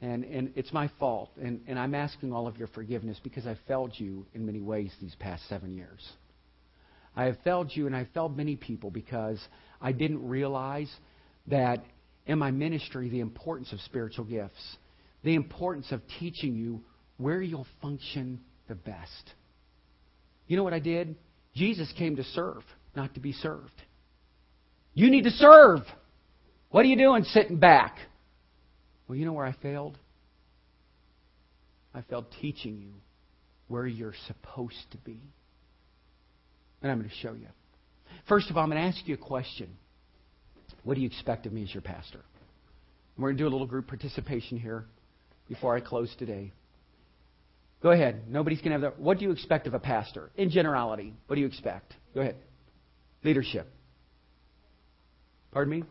[0.00, 1.30] And, and it's my fault.
[1.42, 4.92] And, and I'm asking all of your forgiveness because I failed you in many ways
[5.00, 6.08] these past seven years.
[7.16, 9.40] I have failed you and I failed many people because
[9.80, 10.90] I didn't realize
[11.48, 11.84] that
[12.26, 14.76] in my ministry the importance of spiritual gifts,
[15.24, 16.80] the importance of teaching you
[17.16, 19.32] where you'll function the best.
[20.48, 21.14] You know what I did?
[21.54, 22.62] Jesus came to serve,
[22.96, 23.70] not to be served.
[24.94, 25.80] You need to serve.
[26.70, 27.96] What are you doing sitting back?
[29.06, 29.96] Well, you know where I failed?
[31.94, 32.92] I failed teaching you
[33.68, 35.20] where you're supposed to be.
[36.82, 37.48] And I'm going to show you.
[38.28, 39.68] First of all, I'm going to ask you a question.
[40.84, 42.20] What do you expect of me as your pastor?
[43.16, 44.84] And we're going to do a little group participation here
[45.48, 46.52] before I close today.
[47.82, 48.22] Go ahead.
[48.28, 49.00] Nobody's going to have that.
[49.00, 50.30] What do you expect of a pastor?
[50.36, 51.94] In generality, what do you expect?
[52.14, 52.36] Go ahead.
[53.22, 53.68] Leadership.
[55.52, 55.84] Pardon me?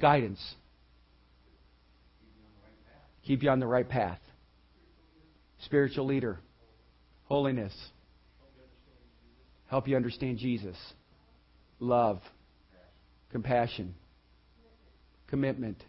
[0.00, 0.54] Guidance.
[3.26, 4.20] Keep you on the right path.
[5.64, 6.38] Spiritual leader.
[7.24, 7.72] Holiness.
[9.68, 10.76] Help you understand Jesus.
[11.80, 12.20] Love.
[13.32, 13.94] Compassion.
[15.28, 15.82] Commitment.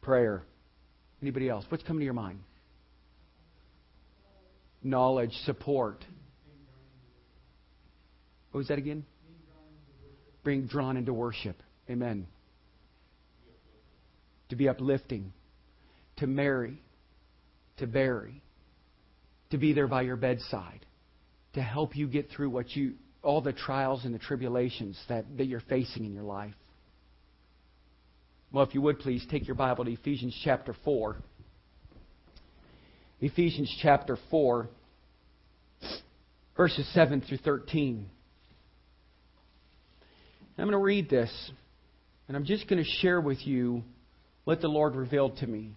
[0.00, 0.44] Prayer.
[1.20, 1.64] Anybody else?
[1.68, 2.38] What's coming to your mind?
[4.86, 6.04] Knowledge, support.
[8.50, 9.04] What was that again?
[10.44, 11.56] Being drawn into worship.
[11.90, 12.26] Amen
[14.48, 15.32] to be uplifting,
[16.16, 16.80] to marry,
[17.78, 18.42] to bury,
[19.50, 20.86] to be there by your bedside,
[21.54, 25.46] to help you get through what you all the trials and the tribulations that, that
[25.46, 26.54] you're facing in your life.
[28.52, 31.16] Well, if you would please take your Bible to Ephesians chapter 4.
[33.20, 34.68] Ephesians chapter 4,
[36.54, 38.10] verses 7 through 13.
[40.58, 41.50] I'm going to read this,
[42.28, 43.82] and I'm just going to share with you
[44.44, 45.70] what the Lord revealed to me.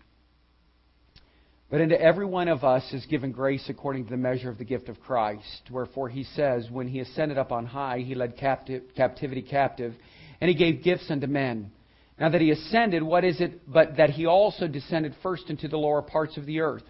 [1.71, 4.65] But unto every one of us is given grace according to the measure of the
[4.65, 5.61] gift of Christ.
[5.71, 9.93] Wherefore he says, When he ascended up on high, he led captive, captivity captive,
[10.41, 11.71] and he gave gifts unto men.
[12.19, 15.77] Now that he ascended, what is it but that he also descended first into the
[15.77, 16.83] lower parts of the earth?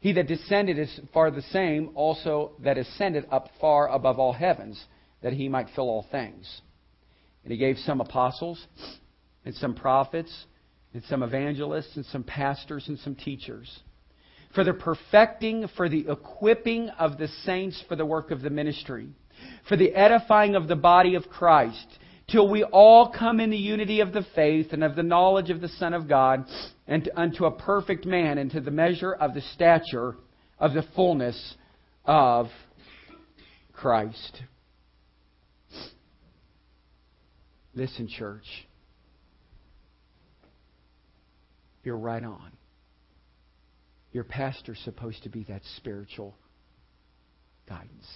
[0.00, 4.82] He that descended is far the same, also that ascended up far above all heavens,
[5.22, 6.62] that he might fill all things.
[7.44, 8.66] And he gave some apostles,
[9.44, 10.46] and some prophets,
[10.94, 13.80] and some evangelists and some pastors and some teachers.
[14.54, 19.08] For the perfecting, for the equipping of the saints for the work of the ministry,
[19.68, 21.86] for the edifying of the body of Christ,
[22.30, 25.60] till we all come in the unity of the faith and of the knowledge of
[25.60, 26.46] the Son of God,
[26.86, 30.16] and unto a perfect man, and to the measure of the stature
[30.58, 31.54] of the fullness
[32.04, 32.46] of
[33.72, 34.42] Christ.
[37.74, 38.44] Listen, church.
[41.82, 42.52] You're right on.
[44.12, 46.34] Your pastor's supposed to be that spiritual
[47.68, 48.06] guidance.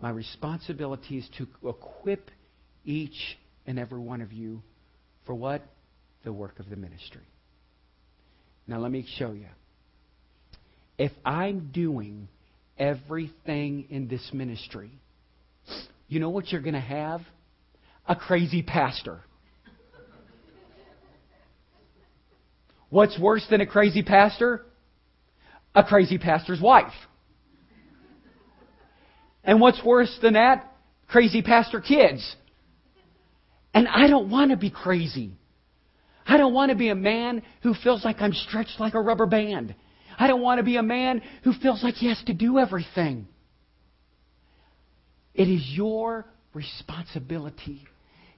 [0.00, 2.30] My responsibility is to equip
[2.88, 4.62] each and every one of you
[5.26, 5.62] for what?
[6.24, 7.22] The work of the ministry.
[8.66, 9.46] Now, let me show you.
[10.96, 12.28] If I'm doing
[12.78, 14.90] everything in this ministry,
[16.08, 17.20] you know what you're going to have?
[18.08, 19.20] A crazy pastor.
[22.88, 24.64] What's worse than a crazy pastor?
[25.74, 26.92] A crazy pastor's wife.
[29.44, 30.72] And what's worse than that?
[31.06, 32.36] Crazy pastor kids.
[33.78, 35.38] And I don't want to be crazy.
[36.26, 39.26] I don't want to be a man who feels like I'm stretched like a rubber
[39.26, 39.72] band.
[40.18, 43.28] I don't want to be a man who feels like he has to do everything.
[45.32, 47.86] It is your responsibility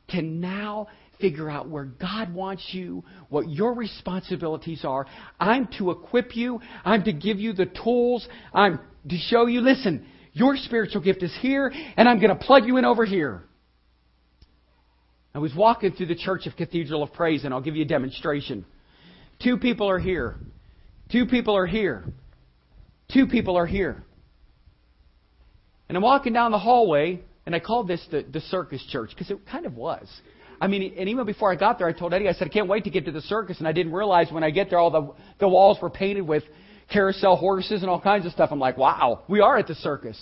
[0.09, 0.89] to now
[1.23, 5.07] figure out where God wants you, what your responsibilities are.
[5.41, 6.61] I'm to equip you.
[6.85, 8.29] I'm to give you the tools.
[8.53, 8.79] I'm
[9.09, 12.77] to show you, listen, your spiritual gift is here, and I'm going to plug you
[12.77, 13.45] in over here.
[15.35, 17.89] I was walking through the Church of Cathedral of Praise, and I'll give you a
[17.89, 18.65] demonstration.
[19.43, 20.37] Two people are here.
[21.13, 22.05] Two people are here.
[23.13, 24.03] Two people are here.
[25.89, 29.31] And I'm walking down the hallway, and I called this the, the circus church because
[29.31, 30.09] it kind of was.
[30.61, 32.69] I mean, and even before I got there, I told Eddie, I said, I can't
[32.69, 33.59] wait to get to the circus.
[33.59, 36.43] And I didn't realize when I get there, all the, the walls were painted with
[36.93, 38.51] carousel horses and all kinds of stuff.
[38.53, 40.21] I'm like, wow, we are at the circus.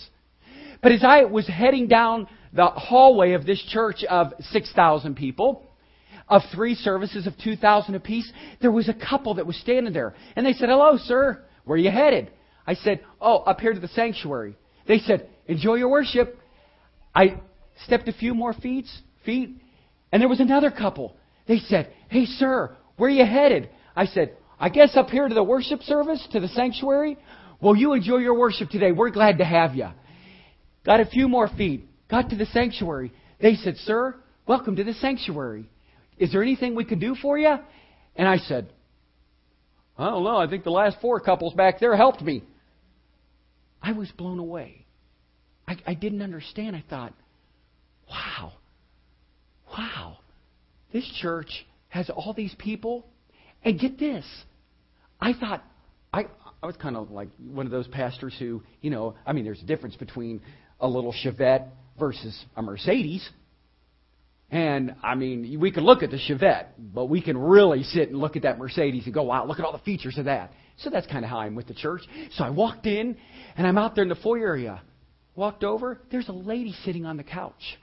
[0.81, 5.65] But as I was heading down the hallway of this church of 6,000 people,
[6.27, 8.31] of three services of 2,000 apiece,
[8.61, 10.13] there was a couple that was standing there.
[10.35, 11.43] And they said, hello, sir.
[11.65, 12.31] Where are you headed?
[12.65, 14.55] I said, oh, up here to the sanctuary.
[14.87, 16.37] They said, enjoy your worship.
[17.15, 17.41] I
[17.85, 18.85] stepped a few more feet,
[19.25, 19.55] feet,
[20.11, 21.15] and there was another couple.
[21.47, 23.69] They said, hey, sir, where are you headed?
[23.95, 27.17] I said, I guess up here to the worship service, to the sanctuary.
[27.59, 28.91] Well, you enjoy your worship today.
[28.91, 29.87] We're glad to have you.
[30.85, 31.88] Got a few more feet.
[32.09, 33.11] Got to the sanctuary.
[33.39, 34.15] They said, Sir,
[34.47, 35.69] welcome to the sanctuary.
[36.17, 37.55] Is there anything we can do for you?
[38.15, 38.69] And I said,
[39.97, 40.37] I don't know.
[40.37, 42.43] I think the last four couples back there helped me.
[43.81, 44.85] I was blown away.
[45.67, 46.75] I, I didn't understand.
[46.75, 47.13] I thought,
[48.09, 48.53] wow,
[49.77, 50.17] wow,
[50.91, 53.05] this church has all these people.
[53.63, 54.25] And get this,
[55.19, 55.63] I thought,
[56.11, 56.25] I,
[56.63, 59.61] I was kind of like one of those pastors who, you know, I mean, there's
[59.61, 60.41] a difference between
[60.79, 61.67] a little Chevette
[61.99, 63.27] versus a Mercedes.
[64.51, 68.17] And I mean, we can look at the Chevette, but we can really sit and
[68.17, 70.51] look at that Mercedes and go, wow, look at all the features of that.
[70.77, 72.01] So that's kind of how I'm with the church.
[72.31, 73.15] So I walked in,
[73.55, 74.81] and I'm out there in the foyer area.
[75.35, 77.77] Walked over, there's a lady sitting on the couch.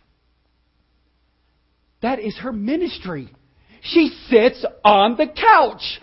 [2.02, 3.32] That is her ministry.
[3.82, 6.00] She sits on the couch.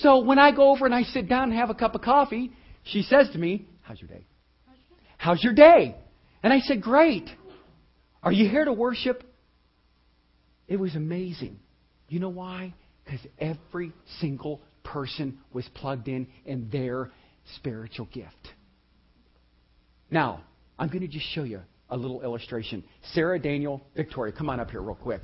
[0.00, 2.52] So when I go over and I sit down and have a cup of coffee,
[2.82, 4.26] she says to me, How's your day?
[5.24, 5.96] How's your day?
[6.42, 7.30] And I said, Great.
[8.22, 9.24] Are you here to worship?
[10.68, 11.60] It was amazing.
[12.10, 12.74] You know why?
[13.02, 17.10] Because every single person was plugged in in their
[17.56, 18.36] spiritual gift.
[20.10, 20.42] Now,
[20.78, 22.84] I'm going to just show you a little illustration.
[23.14, 25.22] Sarah, Daniel, Victoria, come on up here real quick.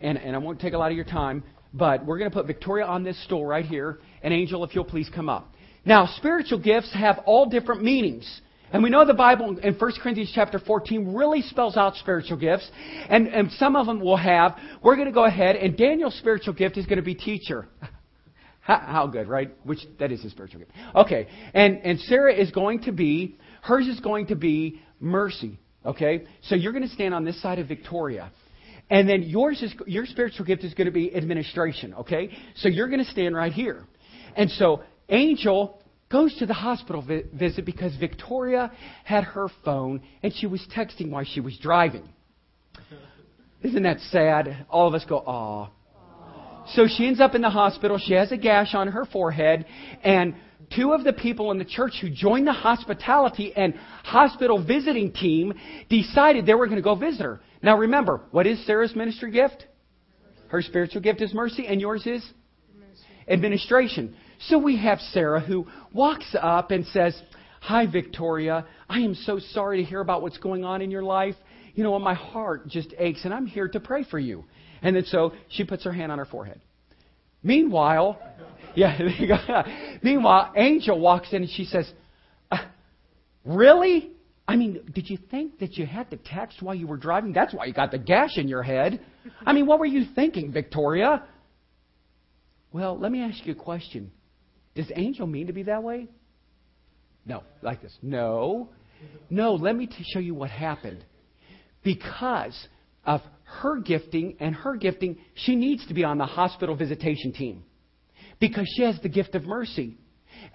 [0.00, 1.44] And, and I won't take a lot of your time,
[1.74, 3.98] but we're going to put Victoria on this stool right here.
[4.22, 5.52] And Angel, if you'll please come up.
[5.84, 8.40] Now, spiritual gifts have all different meanings.
[8.72, 12.70] And we know the Bible in 1 Corinthians chapter 14 really spells out spiritual gifts.
[13.08, 14.56] And, and some of them will have.
[14.82, 17.66] We're going to go ahead, and Daniel's spiritual gift is going to be teacher.
[18.60, 19.50] how, good, right?
[19.64, 20.72] Which, that is his spiritual gift.
[20.94, 21.28] Okay.
[21.54, 25.58] And, and Sarah is going to be, hers is going to be mercy.
[25.84, 26.26] Okay?
[26.42, 28.30] So you're going to stand on this side of Victoria.
[28.88, 31.94] And then yours is, your spiritual gift is going to be administration.
[31.94, 32.30] Okay?
[32.56, 33.84] So you're going to stand right here.
[34.36, 35.79] And so Angel
[36.10, 38.72] goes to the hospital vi- visit because Victoria
[39.04, 42.08] had her phone and she was texting while she was driving.
[43.62, 44.66] Isn't that sad?
[44.68, 45.70] All of us go, aw.
[46.74, 47.98] So she ends up in the hospital.
[47.98, 49.66] She has a gash on her forehead.
[50.02, 50.34] And
[50.74, 55.54] two of the people in the church who joined the hospitality and hospital visiting team
[55.88, 57.40] decided they were going to go visit her.
[57.62, 59.66] Now remember, what is Sarah's ministry gift?
[60.48, 62.24] Her spiritual gift is mercy, and yours is?
[63.28, 64.16] Administration.
[64.48, 67.20] So we have Sarah who walks up and says,
[67.60, 68.66] Hi, Victoria.
[68.88, 71.34] I am so sorry to hear about what's going on in your life.
[71.74, 74.44] You know, my heart just aches, and I'm here to pray for you.
[74.82, 76.60] And then so she puts her hand on her forehead.
[77.42, 78.18] Meanwhile,
[78.74, 78.98] yeah,
[80.02, 81.90] meanwhile, Angel walks in and she says,
[82.50, 82.58] uh,
[83.44, 84.12] Really?
[84.48, 87.32] I mean, did you think that you had to text while you were driving?
[87.32, 89.00] That's why you got the gash in your head.
[89.46, 91.24] I mean, what were you thinking, Victoria?
[92.72, 94.10] Well, let me ask you a question.
[94.80, 96.08] Does Angel mean to be that way?
[97.26, 97.94] No, like this.
[98.00, 98.70] No.
[99.28, 101.04] No, let me t- show you what happened.
[101.82, 102.56] Because
[103.04, 107.62] of her gifting and her gifting, she needs to be on the hospital visitation team.
[108.38, 109.98] Because she has the gift of mercy.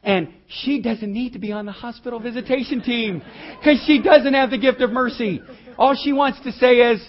[0.01, 3.21] And she doesn't need to be on the hospital visitation team
[3.59, 5.39] because she doesn't have the gift of mercy.
[5.77, 7.07] All she wants to say is,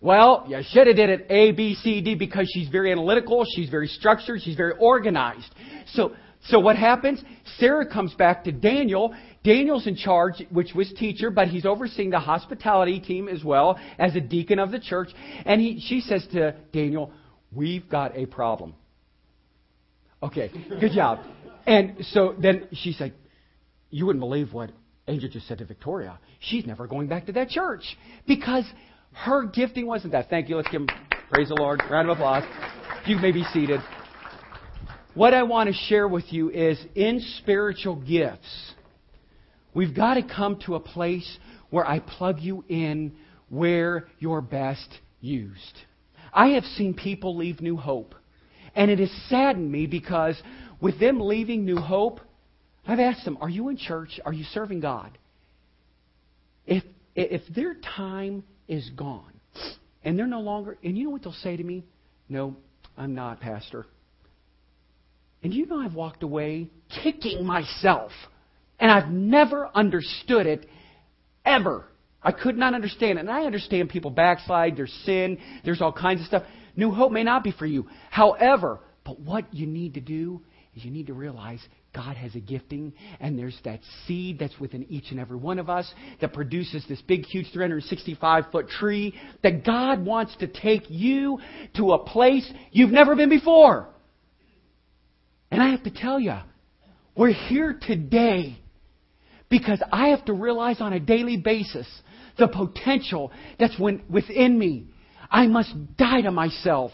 [0.00, 3.68] well, you should have did it A, B, C, D because she's very analytical, she's
[3.68, 5.54] very structured, she's very organized.
[5.92, 6.12] So
[6.44, 7.22] so what happens?
[7.58, 9.14] Sarah comes back to Daniel.
[9.44, 14.16] Daniel's in charge, which was teacher, but he's overseeing the hospitality team as well as
[14.16, 15.08] a deacon of the church.
[15.44, 17.12] And he, she says to Daniel,
[17.52, 18.74] We've got a problem.
[20.22, 21.18] Okay, good job.
[21.66, 23.14] And so then she's like,
[23.90, 24.70] You wouldn't believe what
[25.08, 26.18] Angel just said to Victoria.
[26.40, 27.82] She's never going back to that church
[28.26, 28.64] because
[29.12, 30.30] her gifting wasn't that.
[30.30, 30.56] Thank you.
[30.56, 30.88] Let's give him
[31.30, 31.82] praise the Lord.
[31.90, 32.44] Round of applause.
[33.06, 33.80] You may be seated.
[35.14, 38.72] What I want to share with you is in spiritual gifts,
[39.74, 41.38] we've got to come to a place
[41.70, 43.16] where I plug you in
[43.48, 44.88] where you're best
[45.20, 45.78] used.
[46.32, 48.14] I have seen people leave New Hope,
[48.76, 50.40] and it has saddened me because
[50.80, 52.20] with them leaving New Hope,
[52.86, 54.20] I've asked them, Are you in church?
[54.24, 55.18] Are you serving God?
[56.66, 56.84] If,
[57.16, 59.24] if their time is gone.
[60.04, 61.84] And they're no longer, and you know what they'll say to me?
[62.28, 62.56] No,
[62.96, 63.86] I'm not, Pastor.
[65.42, 66.70] And you know, I've walked away
[67.02, 68.12] kicking myself.
[68.78, 70.66] And I've never understood it
[71.44, 71.84] ever.
[72.22, 73.22] I could not understand it.
[73.22, 76.42] And I understand people backslide, there's sin, there's all kinds of stuff.
[76.76, 77.86] New hope may not be for you.
[78.10, 80.42] However, but what you need to do
[80.76, 81.60] is you need to realize
[81.92, 85.68] God has a gifting, and there's that seed that's within each and every one of
[85.68, 91.40] us that produces this big, huge 365 foot tree that God wants to take you
[91.76, 93.88] to a place you've never been before.
[95.50, 96.36] And I have to tell you,
[97.16, 98.58] we're here today
[99.48, 101.86] because I have to realize on a daily basis
[102.38, 104.86] the potential that's when, within me.
[105.30, 106.92] I must die to myself.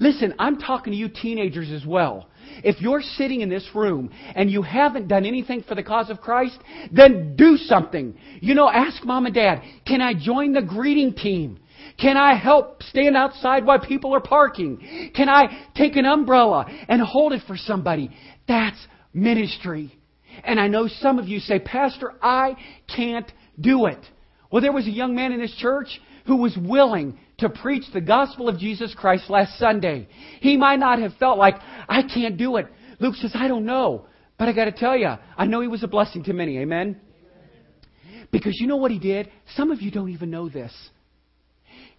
[0.00, 2.28] Listen, I'm talking to you teenagers as well.
[2.64, 6.20] If you're sitting in this room and you haven't done anything for the cause of
[6.20, 6.58] Christ,
[6.90, 8.16] then do something.
[8.40, 11.60] You know, ask mom and dad, can I join the greeting team?
[11.98, 15.10] Can I help stand outside while people are parking?
[15.14, 18.10] Can I take an umbrella and hold it for somebody?
[18.46, 18.78] That's
[19.12, 19.98] ministry.
[20.44, 22.56] And I know some of you say, Pastor, I
[22.94, 23.30] can't
[23.60, 23.98] do it.
[24.50, 28.00] Well, there was a young man in this church who was willing to preach the
[28.00, 30.08] gospel of Jesus Christ last Sunday.
[30.40, 31.56] He might not have felt like,
[31.88, 32.66] I can't do it.
[33.00, 34.06] Luke says, I don't know.
[34.38, 36.58] But I got to tell you, I know he was a blessing to many.
[36.58, 37.00] Amen?
[38.30, 39.30] Because you know what he did?
[39.56, 40.72] Some of you don't even know this.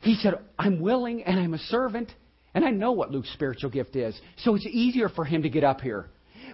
[0.02, 2.12] He said, I'm willing and I'm a servant.
[2.54, 4.20] And I know what Luke's spiritual gift is.
[4.38, 6.08] So it's easier for him to get up here.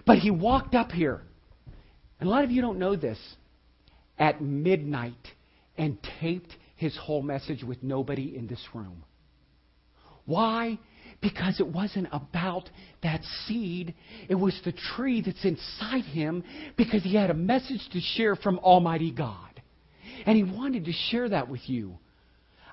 [0.04, 1.22] But he walked up here.
[2.20, 3.18] And a lot of you don't know this.
[4.18, 5.14] At midnight
[5.76, 9.04] and taped his whole message with nobody in this room.
[10.26, 10.78] Why?
[11.20, 12.68] Because it wasn't about
[13.02, 13.94] that seed.
[14.28, 16.44] It was the tree that's inside him
[16.76, 19.62] because he had a message to share from Almighty God.
[20.26, 21.98] And he wanted to share that with you.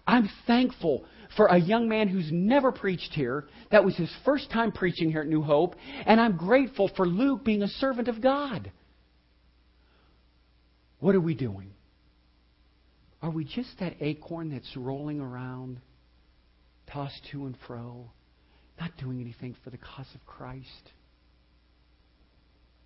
[0.05, 3.45] I'm thankful for a young man who's never preached here.
[3.71, 5.75] That was his first time preaching here at New Hope.
[6.05, 8.71] And I'm grateful for Luke being a servant of God.
[10.99, 11.71] What are we doing?
[13.21, 15.79] Are we just that acorn that's rolling around,
[16.91, 18.11] tossed to and fro,
[18.79, 20.91] not doing anything for the cause of Christ?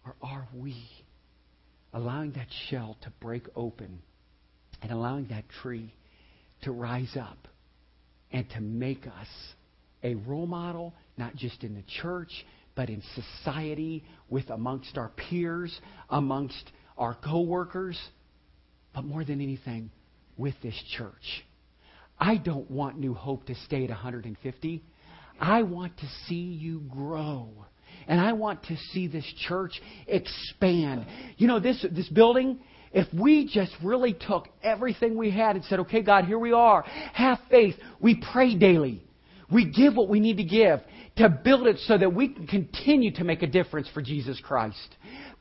[0.06, 0.76] Or are we
[1.94, 4.00] allowing that shell to break open
[4.82, 5.94] and allowing that tree
[6.64, 7.48] to rise up
[8.32, 9.28] and to make us
[10.04, 12.32] a role model, not just in the church,
[12.76, 15.80] but in society, with amongst our peers,
[16.10, 18.00] amongst our coworkers,
[18.94, 19.90] but more than anything,
[20.38, 21.44] with this church.
[22.20, 24.84] I don't want New Hope to stay at 150.
[25.40, 27.50] I want to see you grow.
[28.08, 31.06] And I want to see this church expand.
[31.38, 32.60] You know, this, this building,
[32.92, 36.84] if we just really took everything we had and said, okay, God, here we are,
[37.14, 39.04] have faith, we pray daily,
[39.52, 40.82] we give what we need to give
[41.18, 44.96] to build it so that we can continue to make a difference for Jesus Christ.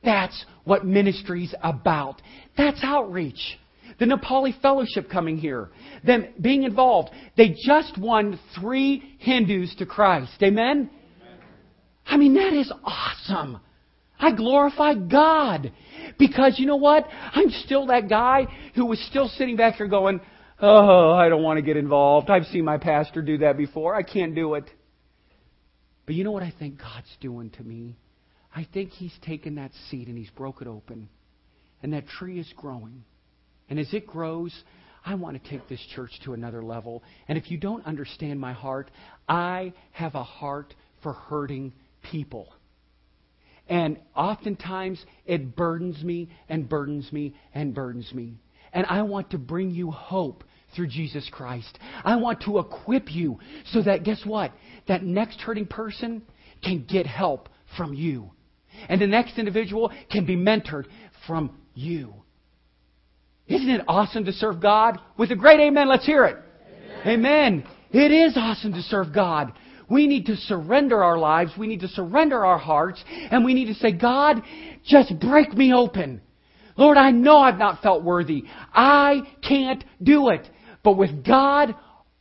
[0.04, 2.22] That's what ministry's about.
[2.56, 3.58] That's outreach
[3.98, 5.70] the Nepali Fellowship coming here,
[6.04, 7.10] them being involved.
[7.36, 10.42] They just won three Hindus to Christ.
[10.42, 10.90] Amen?
[12.06, 13.60] I mean, that is awesome.
[14.18, 15.72] I glorify God.
[16.18, 17.06] Because you know what?
[17.32, 20.20] I'm still that guy who was still sitting back here going,
[20.60, 22.30] Oh, I don't want to get involved.
[22.30, 23.94] I've seen my pastor do that before.
[23.94, 24.64] I can't do it.
[26.06, 27.96] But you know what I think God's doing to me?
[28.54, 31.10] I think He's taken that seed and He's broke it open.
[31.82, 33.04] And that tree is growing.
[33.68, 34.54] And as it grows,
[35.04, 37.02] I want to take this church to another level.
[37.28, 38.90] And if you don't understand my heart,
[39.28, 41.74] I have a heart for hurting
[42.10, 42.48] people.
[43.68, 48.34] And oftentimes it burdens me and burdens me and burdens me.
[48.72, 50.44] And I want to bring you hope
[50.74, 51.78] through Jesus Christ.
[52.04, 54.52] I want to equip you so that, guess what?
[54.86, 56.22] That next hurting person
[56.62, 58.30] can get help from you.
[58.88, 60.84] And the next individual can be mentored
[61.26, 62.12] from you.
[63.46, 64.98] Isn't it awesome to serve God?
[65.16, 66.36] With a great amen, let's hear it.
[67.02, 67.06] Amen.
[67.06, 67.64] amen.
[67.92, 69.52] It is awesome to serve God.
[69.88, 71.52] We need to surrender our lives.
[71.56, 73.02] We need to surrender our hearts.
[73.08, 74.42] And we need to say, God,
[74.84, 76.20] just break me open.
[76.76, 78.44] Lord, I know I've not felt worthy.
[78.72, 80.48] I can't do it.
[80.82, 81.74] But with God,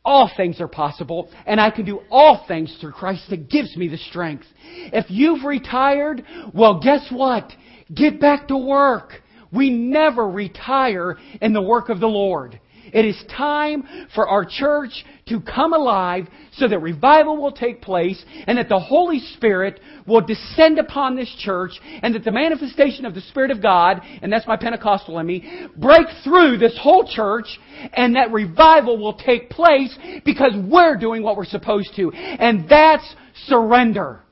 [0.04, 3.88] all things are possible, and I can do all things through Christ that gives me
[3.88, 4.46] the strength.
[4.92, 6.22] If you've retired,
[6.54, 7.52] well, guess what?
[7.92, 9.22] Get back to work.
[9.52, 12.60] We never retire in the work of the Lord.
[12.96, 13.84] It is time
[14.14, 18.78] for our church to come alive so that revival will take place and that the
[18.78, 21.72] Holy Spirit will descend upon this church
[22.02, 25.68] and that the manifestation of the Spirit of God, and that's my Pentecostal in me,
[25.76, 27.44] break through this whole church
[27.92, 29.94] and that revival will take place
[30.24, 32.10] because we're doing what we're supposed to.
[32.12, 33.04] And that's
[33.44, 34.22] surrender.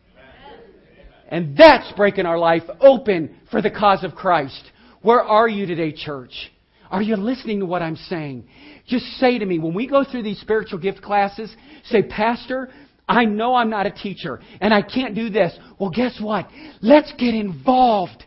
[1.29, 4.71] And that's breaking our life open for the cause of Christ.
[5.03, 6.51] Where are you today, church?
[6.91, 8.47] Are you listening to what I'm saying?
[8.87, 11.55] Just say to me, when we go through these spiritual gift classes,
[11.85, 12.69] say, Pastor,
[13.09, 15.57] I know I'm not a teacher and I can't do this.
[15.79, 16.49] Well, guess what?
[16.81, 18.25] Let's get involved.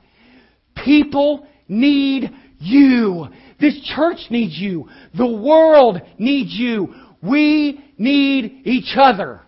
[0.84, 3.28] People need you.
[3.60, 4.90] This church needs you.
[5.16, 6.94] The world needs you.
[7.22, 9.42] We need each other.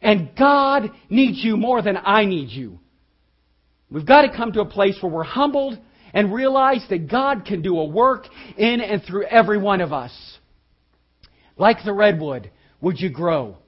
[0.00, 2.78] And God needs you more than I need you.
[3.90, 5.78] We've got to come to a place where we're humbled
[6.14, 10.12] and realize that God can do a work in and through every one of us.
[11.58, 12.50] Like the redwood,
[12.80, 13.58] would you grow?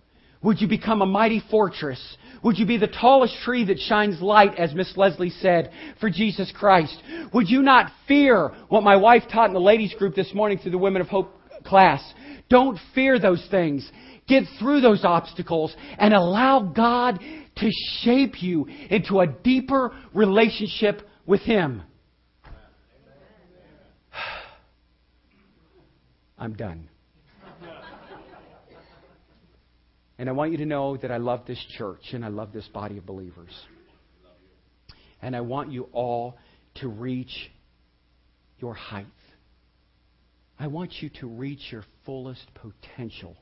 [0.42, 2.16] Would you become a mighty fortress?
[2.42, 6.52] Would you be the tallest tree that shines light, as Miss Leslie said, for Jesus
[6.56, 6.96] Christ?
[7.34, 10.70] Would you not fear what my wife taught in the ladies group this morning through
[10.70, 11.34] the Women of Hope
[11.64, 12.02] class?
[12.48, 13.90] Don't fear those things.
[14.28, 17.20] Get through those obstacles and allow God
[17.56, 17.70] to
[18.02, 21.82] shape you into a deeper relationship with Him.
[26.38, 26.88] I'm done.
[30.18, 32.66] And I want you to know that I love this church and I love this
[32.68, 33.52] body of believers.
[35.20, 36.38] And I want you all
[36.76, 37.50] to reach
[38.58, 39.06] your height.
[40.58, 43.36] I want you to reach your fullest potential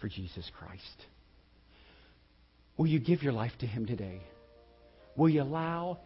[0.00, 1.06] for Jesus Christ.
[2.76, 4.20] Will you give your life to Him today?
[5.16, 5.98] Will you allow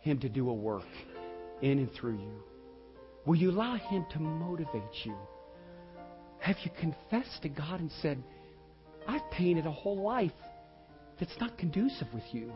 [0.00, 0.82] Him to do a work
[1.60, 2.42] in and through you?
[3.26, 5.14] Will you allow Him to motivate you?
[6.46, 8.22] Have you confessed to God and said,
[9.08, 10.30] I've painted a whole life
[11.18, 12.52] that's not conducive with you?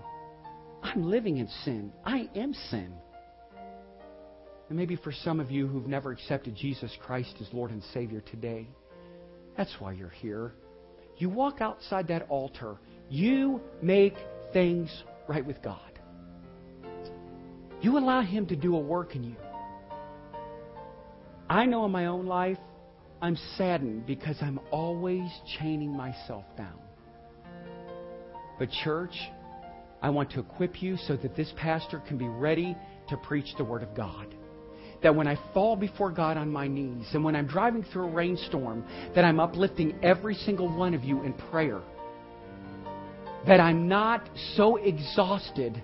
[0.80, 1.92] I'm living in sin.
[2.04, 2.92] I am sin.
[4.68, 8.20] And maybe for some of you who've never accepted Jesus Christ as Lord and Savior
[8.20, 8.68] today,
[9.56, 10.52] that's why you're here.
[11.16, 12.76] You walk outside that altar,
[13.08, 14.14] you make
[14.52, 15.98] things right with God.
[17.80, 19.36] You allow Him to do a work in you.
[21.48, 22.58] I know in my own life,
[23.22, 26.78] I'm saddened because I'm always chaining myself down.
[28.58, 29.14] But, church,
[30.02, 32.76] I want to equip you so that this pastor can be ready
[33.08, 34.34] to preach the Word of God.
[35.02, 38.10] That when I fall before God on my knees and when I'm driving through a
[38.10, 41.80] rainstorm, that I'm uplifting every single one of you in prayer.
[43.46, 45.82] That I'm not so exhausted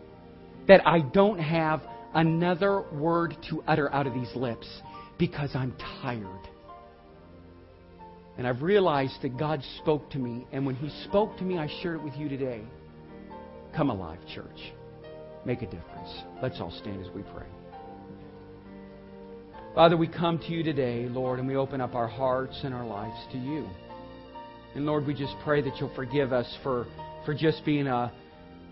[0.68, 1.82] that I don't have
[2.14, 4.66] another word to utter out of these lips
[5.18, 6.35] because I'm tired.
[8.38, 11.68] And I've realized that God spoke to me, and when He spoke to me, I
[11.82, 12.62] shared it with you today.
[13.74, 14.72] Come alive, church.
[15.44, 16.22] Make a difference.
[16.42, 17.46] Let's all stand as we pray.
[19.74, 22.86] Father, we come to you today, Lord, and we open up our hearts and our
[22.86, 23.68] lives to you.
[24.74, 26.86] And Lord, we just pray that you'll forgive us for,
[27.24, 28.12] for just being a,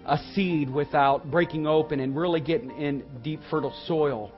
[0.06, 4.32] a seed without breaking open and really getting in deep, fertile soil.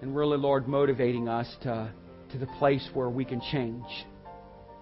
[0.00, 1.92] And really, Lord, motivating us to,
[2.30, 3.84] to the place where we can change.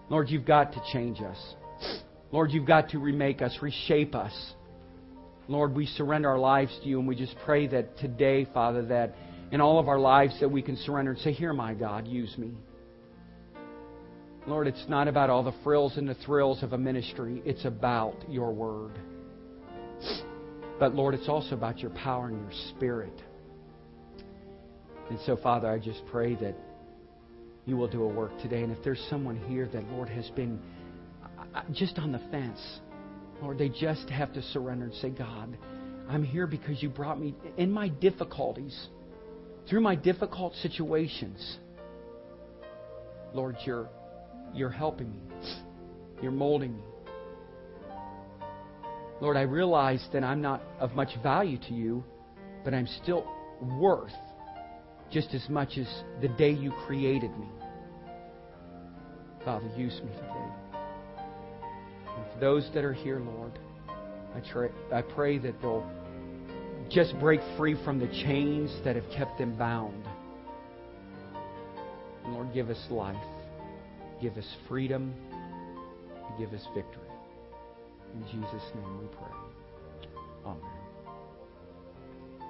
[0.08, 1.54] Lord, you've got to change us.
[2.32, 4.32] Lord, you've got to remake us, reshape us.
[5.48, 9.14] Lord, we surrender our lives to you, and we just pray that today, Father, that
[9.52, 12.36] in all of our lives that we can surrender and say, Here, my God, use
[12.36, 12.52] me.
[14.46, 17.42] Lord, it's not about all the frills and the thrills of a ministry.
[17.44, 18.92] It's about your word.
[20.78, 23.22] But Lord, it's also about your power and your spirit.
[25.10, 26.54] And so, Father, I just pray that
[27.66, 28.62] you will do a work today.
[28.62, 30.58] And if there's someone here that, Lord, has been
[31.54, 32.60] uh, just on the fence,
[33.42, 35.58] Lord, they just have to surrender and say, God,
[36.08, 38.88] I'm here because you brought me in my difficulties,
[39.68, 41.58] through my difficult situations.
[43.34, 43.88] Lord, you're,
[44.54, 45.20] you're helping me,
[46.22, 46.82] you're molding me.
[49.20, 52.04] Lord, I realize that I'm not of much value to you,
[52.64, 53.26] but I'm still
[53.60, 54.12] worth
[55.10, 55.86] just as much as
[56.20, 57.48] the day you created me.
[59.46, 60.78] Father, use me today.
[62.16, 63.52] And for those that are here, Lord,
[64.34, 65.88] I, try, I pray that they'll
[66.90, 70.04] just break free from the chains that have kept them bound.
[72.24, 73.14] And Lord, give us life,
[74.20, 75.14] give us freedom,
[76.40, 77.04] give us victory.
[78.14, 80.10] In Jesus' name we pray.
[80.44, 80.60] Amen.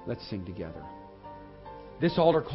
[0.06, 0.82] Let's sing together.
[2.00, 2.54] This altar call.